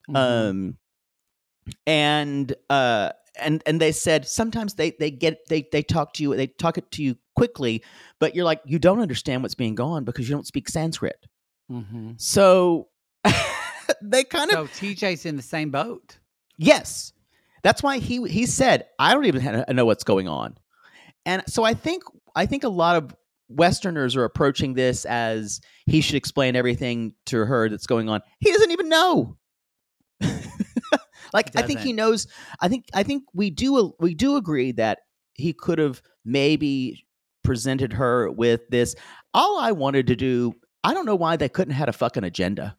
[0.10, 0.16] Mhm.
[0.18, 0.78] um
[1.86, 6.36] and uh and and they said sometimes they they get they they talk to you
[6.36, 7.84] they talk it to you quickly
[8.20, 11.26] but you're like you don't understand what's being gone because you don't speak sanskrit
[11.72, 12.20] Mhm.
[12.20, 12.90] so
[14.02, 16.18] they kind of So TJ's in the same boat.
[16.58, 17.14] Yes.
[17.64, 20.58] That's why he he said, I don't even know what's going on.
[21.26, 22.04] And so I think
[22.36, 23.16] I think a lot of
[23.50, 28.22] Westerners are approaching this as he should explain everything to her that's going on.
[28.40, 29.38] He doesn't even know.
[31.34, 32.28] Like I think he knows.
[32.60, 35.00] I think I think we do we do agree that
[35.34, 37.06] he could have maybe
[37.44, 38.96] presented her with this.
[39.34, 40.54] All I wanted to do,
[40.84, 42.76] I don't know why they couldn't have had a fucking agenda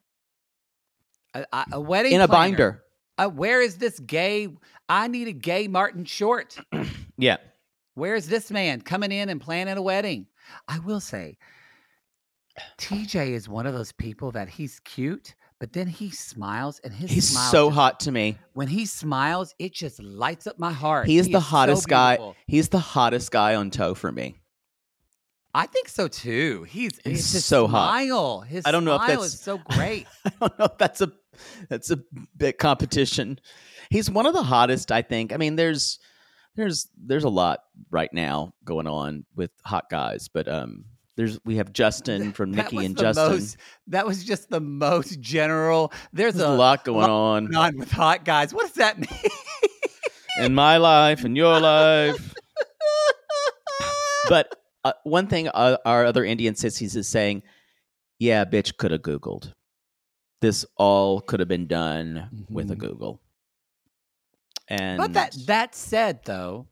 [1.35, 2.83] A, a- wedding in a binder.
[3.19, 4.49] Uh, where is this gay?
[4.89, 6.59] I need a gay Martin Short.
[7.19, 7.37] Yeah.
[7.95, 10.27] Where is this man coming in and planning a wedding?
[10.67, 11.37] I will say,
[12.79, 17.09] TJ is one of those people that he's cute, but then he smiles and his
[17.09, 18.37] He's smile so just- hot to me.
[18.53, 21.07] When he smiles, it just lights up my heart.
[21.07, 22.19] He is the so hottest guy.
[22.49, 24.41] He's the hottest guy on toe for me.
[25.55, 26.65] I think so too.
[26.65, 28.45] He's, He's so hot.
[28.49, 30.09] His I don't know if that's- is so great.
[30.25, 31.13] I don't know if that's a
[31.69, 32.01] that's a
[32.37, 33.39] bit competition.
[33.89, 35.33] He's one of the hottest, I think.
[35.33, 36.01] I mean, there's
[36.57, 40.87] there's there's a lot right now going on with hot guys, but um
[41.17, 43.33] there's we have Justin from That Nikki and Justin.
[43.33, 43.57] most-
[43.89, 45.93] that was just the most general.
[46.13, 48.55] There's There's a lot going on going on with hot guys.
[48.55, 49.09] What does that mean?
[50.41, 52.35] in my life in your life.
[54.29, 54.55] But
[54.85, 57.43] uh, one thing uh, our other Indian sissies is saying,
[58.19, 59.53] yeah, bitch could have Googled.
[60.41, 62.79] This all could have been done with a Mhm.
[62.79, 63.21] Google.
[64.69, 66.67] And But that that said, though,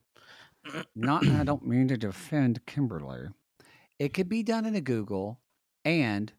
[0.95, 3.29] not I don't mean to defend Kimberly.
[4.01, 5.43] It could be done in a Google,
[5.85, 6.33] and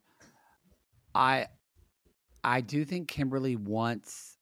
[1.14, 1.46] I
[2.42, 4.36] I do think Kimberly wants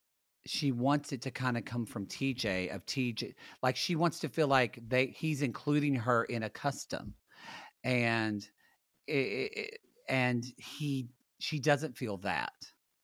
[0.47, 4.31] she wants it to kind of come from TJ of TJ like she wants to
[4.31, 7.15] feel like they he's including her in a custom,
[7.85, 8.49] and
[9.07, 11.11] it, and he
[11.41, 12.55] she doesn't feel that.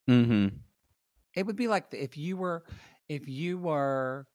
[0.09, 0.49] hmm
[1.35, 2.64] It would be like if you were
[3.11, 4.27] if you were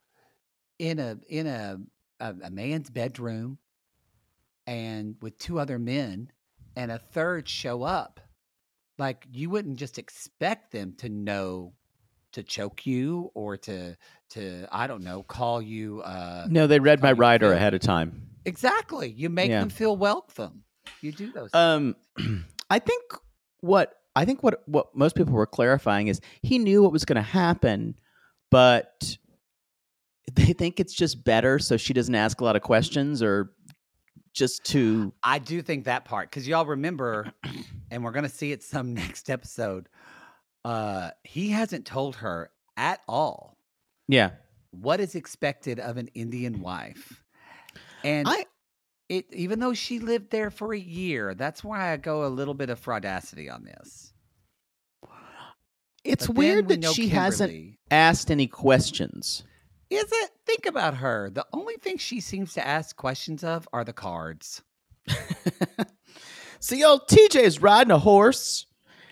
[0.77, 1.77] in a in a
[2.19, 3.57] a, a man's bedroom
[4.71, 6.31] and with two other men
[6.77, 8.21] and a third show up,
[8.97, 11.73] like you wouldn't just expect them to know
[12.31, 13.97] to choke you or to
[14.29, 17.55] to I don't know call you uh No, they read my rider feel.
[17.57, 18.27] ahead of time.
[18.45, 19.59] exactly you make Yeah.
[19.59, 20.63] them feel welcome
[21.01, 21.95] you do those Um,
[22.69, 23.03] I think
[23.59, 27.17] what I think what what most people were clarifying is he knew what was going
[27.17, 27.95] to happen,
[28.49, 29.17] but
[30.33, 33.51] they think it's just better so she doesn't ask a lot of questions or
[34.33, 37.31] just to I do think that part because y'all remember,
[37.91, 39.89] and we're gonna see it some next episode.
[40.63, 43.57] Uh, he hasn't told her at all
[44.07, 44.31] yeah.
[44.71, 47.23] what is expected of an Indian wife,
[48.03, 48.45] and I
[49.09, 52.53] it even though she lived there for a year, that's why I go a little
[52.53, 54.13] bit of fraudacity on this.
[56.03, 59.43] it's But weird we that she hasn't asked any questions.
[59.91, 60.31] Is it?
[60.45, 61.29] Think about her.
[61.29, 64.61] The only thing she seems to ask questions of are the cards.
[66.59, 68.67] See, old TJ's riding a horse.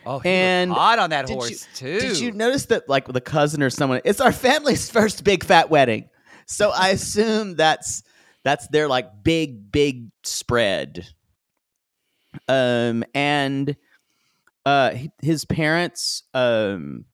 [0.05, 1.99] Oh, he And hot on that did you- horse too.
[1.99, 5.69] Did you notice that, like, the cousin or someone, it's our family's first big fat
[5.69, 6.09] wedding.
[6.45, 8.01] So I assume that's
[8.43, 11.05] that's their like big big spread.
[12.47, 13.75] Um, and
[14.65, 17.05] uh, his parents um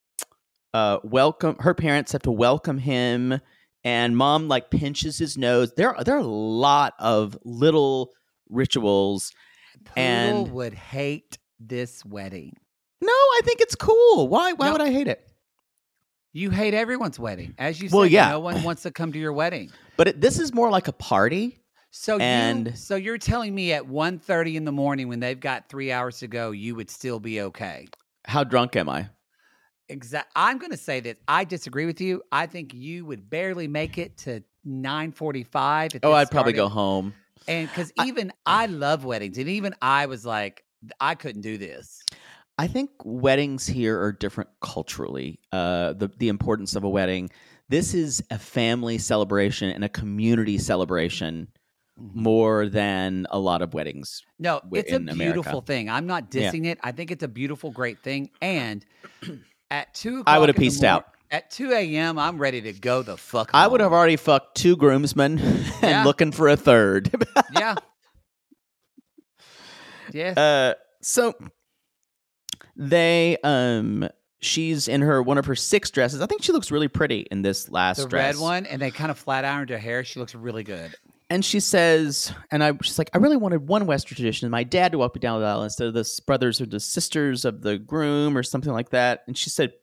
[0.74, 3.40] uh welcome her parents have to welcome him,
[3.86, 5.72] and mom like pinches his nose.
[5.78, 8.12] There there are a lot of little
[8.50, 9.32] rituals.
[9.86, 12.54] Poodle and- would hate this wedding.
[13.02, 14.28] No, I think it's cool.
[14.28, 14.72] Why why No.
[14.74, 15.22] would I hate it?
[16.34, 18.12] You hate everyone's wedding, as you said.
[18.12, 18.30] Yeah.
[18.32, 19.72] no one wants to come to your wedding.
[19.96, 21.62] But it, this is more like a party.
[21.92, 25.70] So you, And- so you're telling me at 1.30 in the morning when they've got
[25.70, 27.88] three hours to go, you would still be okay?
[28.26, 29.08] How drunk am I?
[29.90, 30.32] Exact.
[30.36, 32.24] I'm going to say that I disagree with you.
[32.32, 35.96] I think you would barely make it to 9:45.
[35.96, 37.14] if Oh, I'd probably go home.
[37.48, 40.64] And because even I love weddings, and even I was like,
[41.00, 42.02] I couldn't do this.
[42.58, 45.40] I think weddings here are different culturally.
[45.52, 47.30] Uh, the the importance of a wedding.
[47.70, 51.48] This is a family celebration and a community celebration
[51.98, 54.22] more than a lot of weddings.
[54.40, 55.24] No, it's a in America.
[55.24, 55.90] beautiful thing.
[55.90, 56.52] I'm not Yeah.
[56.52, 56.78] dissing it.
[56.84, 58.30] I think it's a beautiful, great thing.
[58.42, 58.86] And
[59.72, 61.06] at two, I would have pieced mor- out.
[61.32, 63.50] At two a.m., I'm ready to go the fuck.
[63.54, 66.04] I would have already fucked two groomsmen and Yeah.
[66.06, 67.12] looking for a third.
[67.54, 67.76] Yeah.
[70.14, 70.32] Yeah.
[70.32, 71.34] uh, so
[72.76, 74.08] they um
[74.42, 76.22] she's in her one of her six dresses.
[76.22, 78.36] I think she looks really pretty in this last the dress.
[78.36, 80.04] red one, and they kind of flat ironed her hair.
[80.04, 80.94] She looks really good.
[81.30, 84.50] And she says, and I she's like, I really wanted one Western tradition.
[84.50, 87.46] My dad to walk me down the aisle instead of the brothers or the sisters
[87.46, 89.24] of the groom or something like that.
[89.28, 89.74] And she said,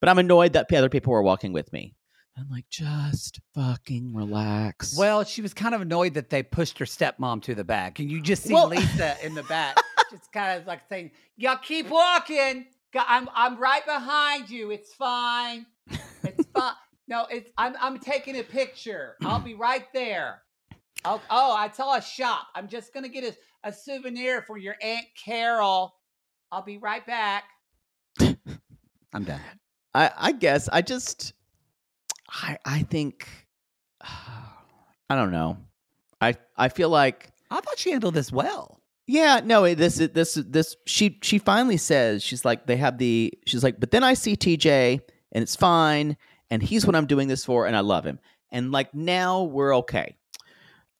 [0.00, 1.94] but I'm annoyed that other people were walking with me.
[2.38, 4.96] I'm like, just fucking relax.
[4.96, 8.10] Well, she was kind of annoyed that they pushed her stepmom to the back, and
[8.10, 9.76] you just see Well- Lisa in the back,
[10.10, 12.66] just kind of like saying, "Y'all keep walking.
[12.94, 14.70] I'm I'm right behind you.
[14.70, 15.66] It's fine.
[16.22, 16.72] It's fine.
[17.08, 19.16] No, it's I'm I'm taking a picture.
[19.22, 20.40] I'll be right there.
[21.04, 22.48] Oh, oh, I tell a shop.
[22.54, 25.94] I'm just gonna get a, a souvenir for your aunt Carol.
[26.52, 27.44] I'll be right back.
[29.12, 29.40] I'm done.
[29.94, 31.32] I, I guess I just,
[32.28, 33.26] I, I think,
[34.02, 35.58] I don't know.
[36.20, 38.80] I, I feel like I thought she handled this well.
[39.06, 43.32] Yeah, no, this is this this she she finally says she's like they have the
[43.44, 45.00] she's like but then I see TJ
[45.32, 46.16] and it's fine
[46.48, 48.20] and he's what I'm doing this for and I love him.
[48.52, 50.16] And like now we're okay.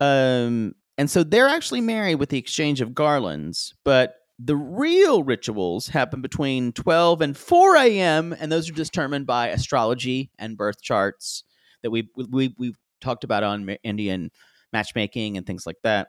[0.00, 5.88] Um and so they're actually married with the exchange of garlands, but the real rituals
[5.88, 8.34] happen between 12 and 4 a.m.
[8.38, 11.44] and those are determined by astrology and birth charts
[11.82, 14.30] that we we we've talked about on Indian
[14.72, 16.08] matchmaking and things like that.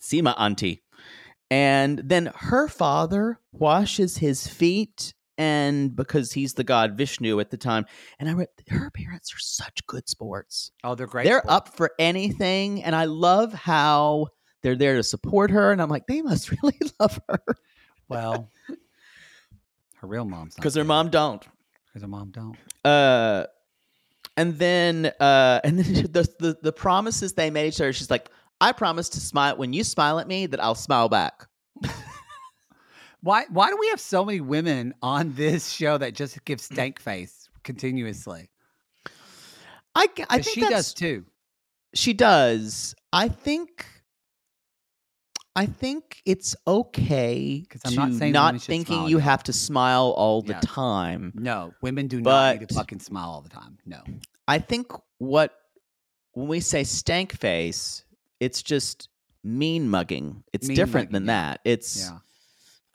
[0.00, 0.82] See my auntie.
[1.50, 7.56] And then her father washes his feet, and because he's the god Vishnu at the
[7.56, 7.86] time,
[8.18, 10.72] and I read her parents are such good sports.
[10.84, 11.24] Oh, they're great.
[11.24, 11.54] they're sports.
[11.54, 14.26] up for anything, and I love how
[14.62, 15.70] they're there to support her.
[15.72, 17.40] And I'm like, they must really love her
[18.08, 18.50] Well,
[19.96, 21.46] her real mom's because their mom don't.
[21.86, 22.56] because her mom don't.
[22.84, 23.46] Uh,
[24.36, 27.92] and then uh, and then the, the the promises they made each other.
[27.92, 28.28] She's like,
[28.60, 31.46] I promise to smile when you smile at me that I'll smile back.
[33.20, 37.00] Why why do we have so many women on this show that just give stank
[37.00, 38.48] face continuously?
[39.94, 41.24] I, I think she does too.
[41.94, 42.94] She does.
[43.12, 43.86] I think.
[45.56, 50.54] I think it's okay not to saying not thinking you have to smile all the
[50.54, 51.32] time.
[51.34, 53.76] No, women do not need to fucking smile all the time.
[53.84, 54.00] No.
[54.46, 55.52] I think what
[56.34, 58.04] when we say stank face,
[58.38, 59.08] it's just
[59.42, 60.44] mean mugging.
[60.52, 61.50] It's Mean different than mugging, yeah.
[61.50, 61.60] that.
[61.64, 62.18] It's Yeah.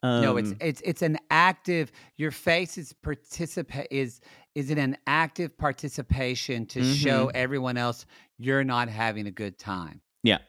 [0.03, 1.91] No, it's um, it's it's an active.
[2.17, 4.19] Your face is participate is
[4.55, 7.37] is it an active participation to show Mm-hmm.
[7.37, 8.05] everyone else
[8.37, 10.01] you're not having a good time.
[10.23, 10.39] Yeah.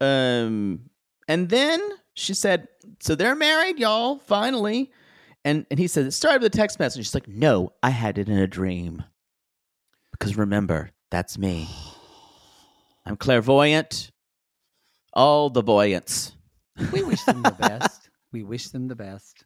[0.00, 0.90] Um,
[1.28, 1.80] and then
[2.14, 2.68] she said,
[3.00, 4.92] "So they're married, y'all, finally."
[5.44, 8.18] And and he said, "It started with a text message." She's like, "No, I had
[8.18, 9.04] it in a dream."
[10.12, 11.68] Because remember, that's me.
[13.04, 14.10] I'm clairvoyant.
[15.12, 16.32] All the voyants.
[16.92, 18.10] We wish them the best.
[18.32, 19.44] We wish them the best.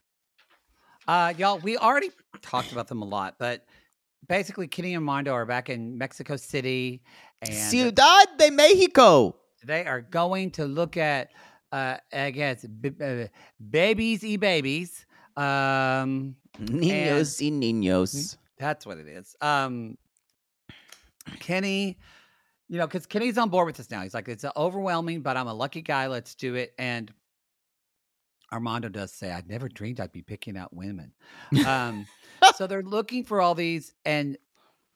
[1.07, 2.11] Uh, y'all, we already
[2.43, 3.65] talked about them a lot, but
[4.29, 7.03] basically, Kenny and Mondo are back in Mexico City,
[7.43, 9.37] and Ciudad de Mexico.
[9.65, 11.31] they are going to look at,
[11.73, 13.27] uh, I guess, b- uh,
[13.71, 15.07] babies e babies.
[15.37, 18.37] Um, Niños y niños.
[18.59, 19.35] That's what it is.
[19.41, 19.97] Um,
[21.39, 21.99] Kenny,
[22.69, 24.03] you know, because Kenny's on board with this now.
[24.03, 26.07] He's like, it's overwhelming, but I'm a lucky guy.
[26.09, 26.75] Let's do it.
[26.79, 27.13] And
[28.53, 31.13] Armando does say, I never dreamed I'd be picking out women.
[31.67, 32.07] Um,
[32.57, 33.93] so they're looking for all these.
[34.05, 34.37] And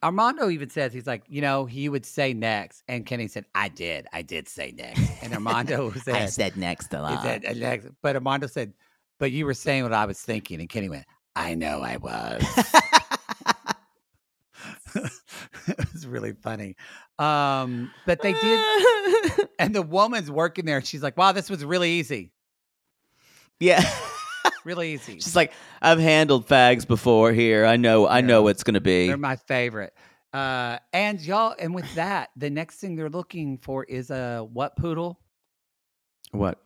[0.03, 2.83] Armando even says, he's like, you know, he would say next.
[2.89, 4.07] And Kenny said, I did.
[4.13, 5.01] I did say next.
[5.23, 7.23] And Armando said, I said next a lot.
[7.23, 8.73] said, "Uh, next." But Armando said,
[9.19, 10.61] but you were saying what I was thinking.
[10.61, 12.43] And Kenny went, I know I was.
[15.67, 16.77] it was really funny.
[17.19, 20.81] Um, but they did, and the woman's working there.
[20.83, 22.33] She's like, "Wow, this was really easy,
[23.61, 23.85] yeah.
[24.65, 27.65] really easy." She's like, I've handled fags before here.
[27.65, 28.07] I know.
[28.07, 29.09] I know it's gonna be.
[29.09, 29.95] They're my favorite.
[30.33, 34.77] Uh, and y'all, and with that, the next thing they're looking for is a what
[34.77, 35.21] poodle?
[36.33, 36.59] What?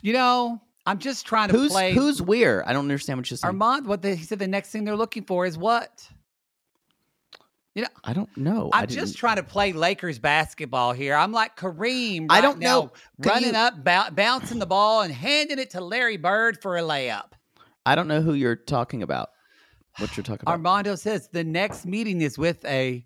[0.00, 1.92] You know, I'm just trying to Who's play.
[1.92, 2.62] who's we're?
[2.64, 3.48] I don't understand what you're saying.
[3.48, 3.86] Armand?
[3.86, 4.38] What they, he said?
[4.38, 6.08] The next thing they're looking for is what?
[8.04, 8.68] I don't know.
[8.72, 11.14] I I'm didn't- just trying to play Lakers basketball here.
[11.14, 12.26] I'm like Kareem.
[12.28, 12.92] I right don't now, know.
[13.22, 16.76] Can running you- up, bou- bouncing the ball, and handing it to Larry Bird for
[16.76, 17.30] a layup.
[17.86, 19.30] I don't know who you're talking about.
[19.98, 20.52] What you're talking about?
[20.52, 23.04] Armando says the next meeting is with a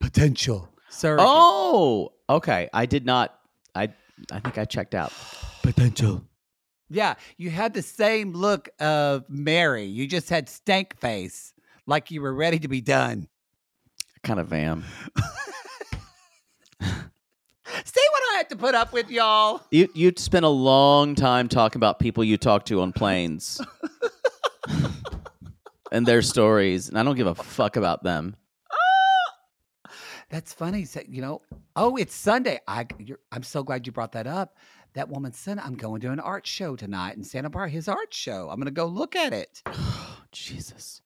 [0.00, 1.16] potential sir.
[1.20, 2.68] oh, okay.
[2.72, 3.38] I did not.
[3.74, 3.92] I
[4.30, 5.12] I think I checked out.
[5.62, 6.22] Potential.
[6.90, 7.14] yeah.
[7.36, 9.84] You had the same look of Mary.
[9.86, 11.52] You just had stank face,
[11.86, 13.28] like you were ready to be done.
[14.24, 14.84] Kind of am.
[16.80, 19.60] See what I had to put up with, y'all.
[19.70, 23.60] You you spent a long time talking about people you talk to on planes.
[25.92, 28.34] and their stories, and I don't give a fuck about them.
[30.30, 30.84] That's funny.
[30.84, 31.42] So, you know,
[31.76, 32.58] oh, it's Sunday.
[32.66, 34.56] I, you're, I'm so glad you brought that up.
[34.94, 35.60] That woman son.
[35.60, 37.70] I'm going to an art show tonight in Santa Barbara.
[37.70, 38.48] His art show.
[38.48, 39.62] I'm going to go look at it.
[40.32, 41.02] Jesus.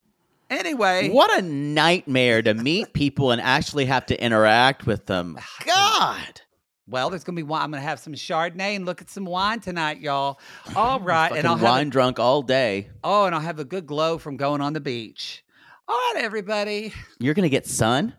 [0.50, 5.38] Anyway, What a nightmare to meet people and actually have to interact with them.
[5.66, 6.40] God.
[6.86, 7.60] Well, there's going to be wine.
[7.62, 10.40] I'm going to have some Chardonnay and look at some wine tonight, y'all.
[10.74, 12.88] All right, and I'll have wine a, drunk all day.
[13.04, 15.44] oh, and I'll have a good glow from going on the beach.
[15.86, 16.94] All right, everybody.
[17.18, 18.14] You're gonna get sun?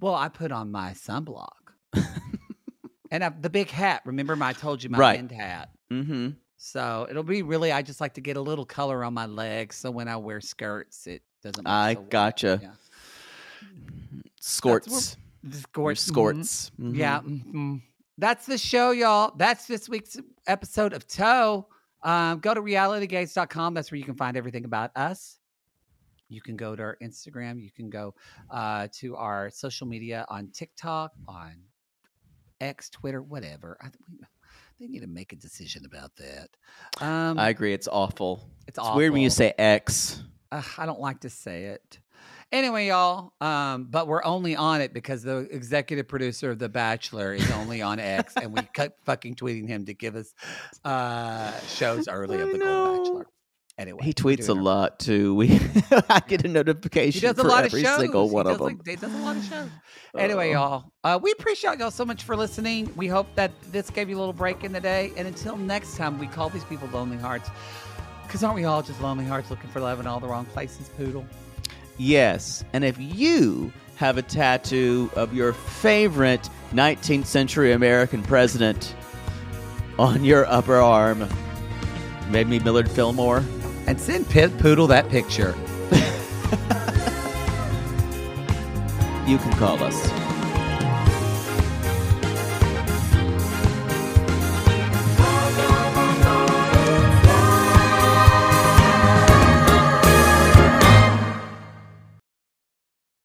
[0.00, 1.48] Well, I put on my sunblock
[3.10, 4.02] and I, the big hat.
[4.04, 5.30] Remember, my, I told you my Right.
[5.30, 5.70] hat.
[5.92, 6.30] Mm-hmm.
[6.66, 7.70] So it'll be really.
[7.70, 10.40] I just like to get a little color on my legs, so when I wear
[10.40, 11.64] skirts, it doesn't.
[11.64, 12.58] I so gotcha.
[12.60, 12.70] Yeah.
[14.40, 15.16] Scorts.
[15.44, 16.04] The Your Skirts.
[16.04, 16.08] mhm.
[16.08, 16.70] scorts.
[16.80, 16.96] Mhm.
[16.96, 17.20] Yeah.
[17.20, 17.82] mhm.
[18.18, 19.32] That's the show, y'all.
[19.36, 20.16] That's this week's
[20.48, 21.68] episode of Toe.
[22.02, 23.74] Um, go to realitygays.com.
[23.74, 25.38] That's where you can find everything about us.
[26.28, 27.62] You can go to our Instagram.
[27.62, 28.12] You can go
[28.50, 31.58] uh, to our social media on TikTok, on
[32.60, 33.76] X, Twitter, whatever.
[33.80, 34.18] I, we,
[34.78, 36.48] they need to make a decision about that.
[37.00, 37.72] Um, I agree.
[37.72, 38.48] It's awful.
[38.66, 38.92] it's awful.
[38.92, 40.22] It's weird when you say X.
[40.52, 42.00] Ugh, I don't like to say it.
[42.52, 47.34] Anyway, y'all, um, but we're only on it because the executive producer of The Bachelor
[47.34, 50.32] is only on X, and we kept fucking tweeting him to give us
[50.84, 52.64] uh, shows early of The know.
[52.64, 53.26] Golden Bachelor.
[53.78, 55.34] Anyway, He tweets a lot too.
[55.34, 55.50] We
[56.08, 58.00] I get a notification He does a for lot every of shows.
[58.00, 58.76] single one he of does, them.
[58.78, 59.68] like- he does a lot of shows.
[60.18, 60.52] Anyway, Oh.
[60.52, 62.90] y'all, uh, we appreciate y'all so much for listening.
[62.96, 65.12] We hope that this gave you a little break in the day.
[65.18, 67.50] And until next time, we call these people lonely hearts.
[68.22, 70.88] Because aren't we all just lonely hearts looking for love in all the wrong places,
[70.96, 71.26] Poodle?
[71.98, 78.94] Yes, and if you have a tattoo of your favorite 19th century American president
[79.98, 81.28] on your upper arm,
[82.30, 83.40] maybe Millard Fillmore,
[83.86, 85.54] And send Pit Poodle that picture.
[89.26, 90.25] you can call us.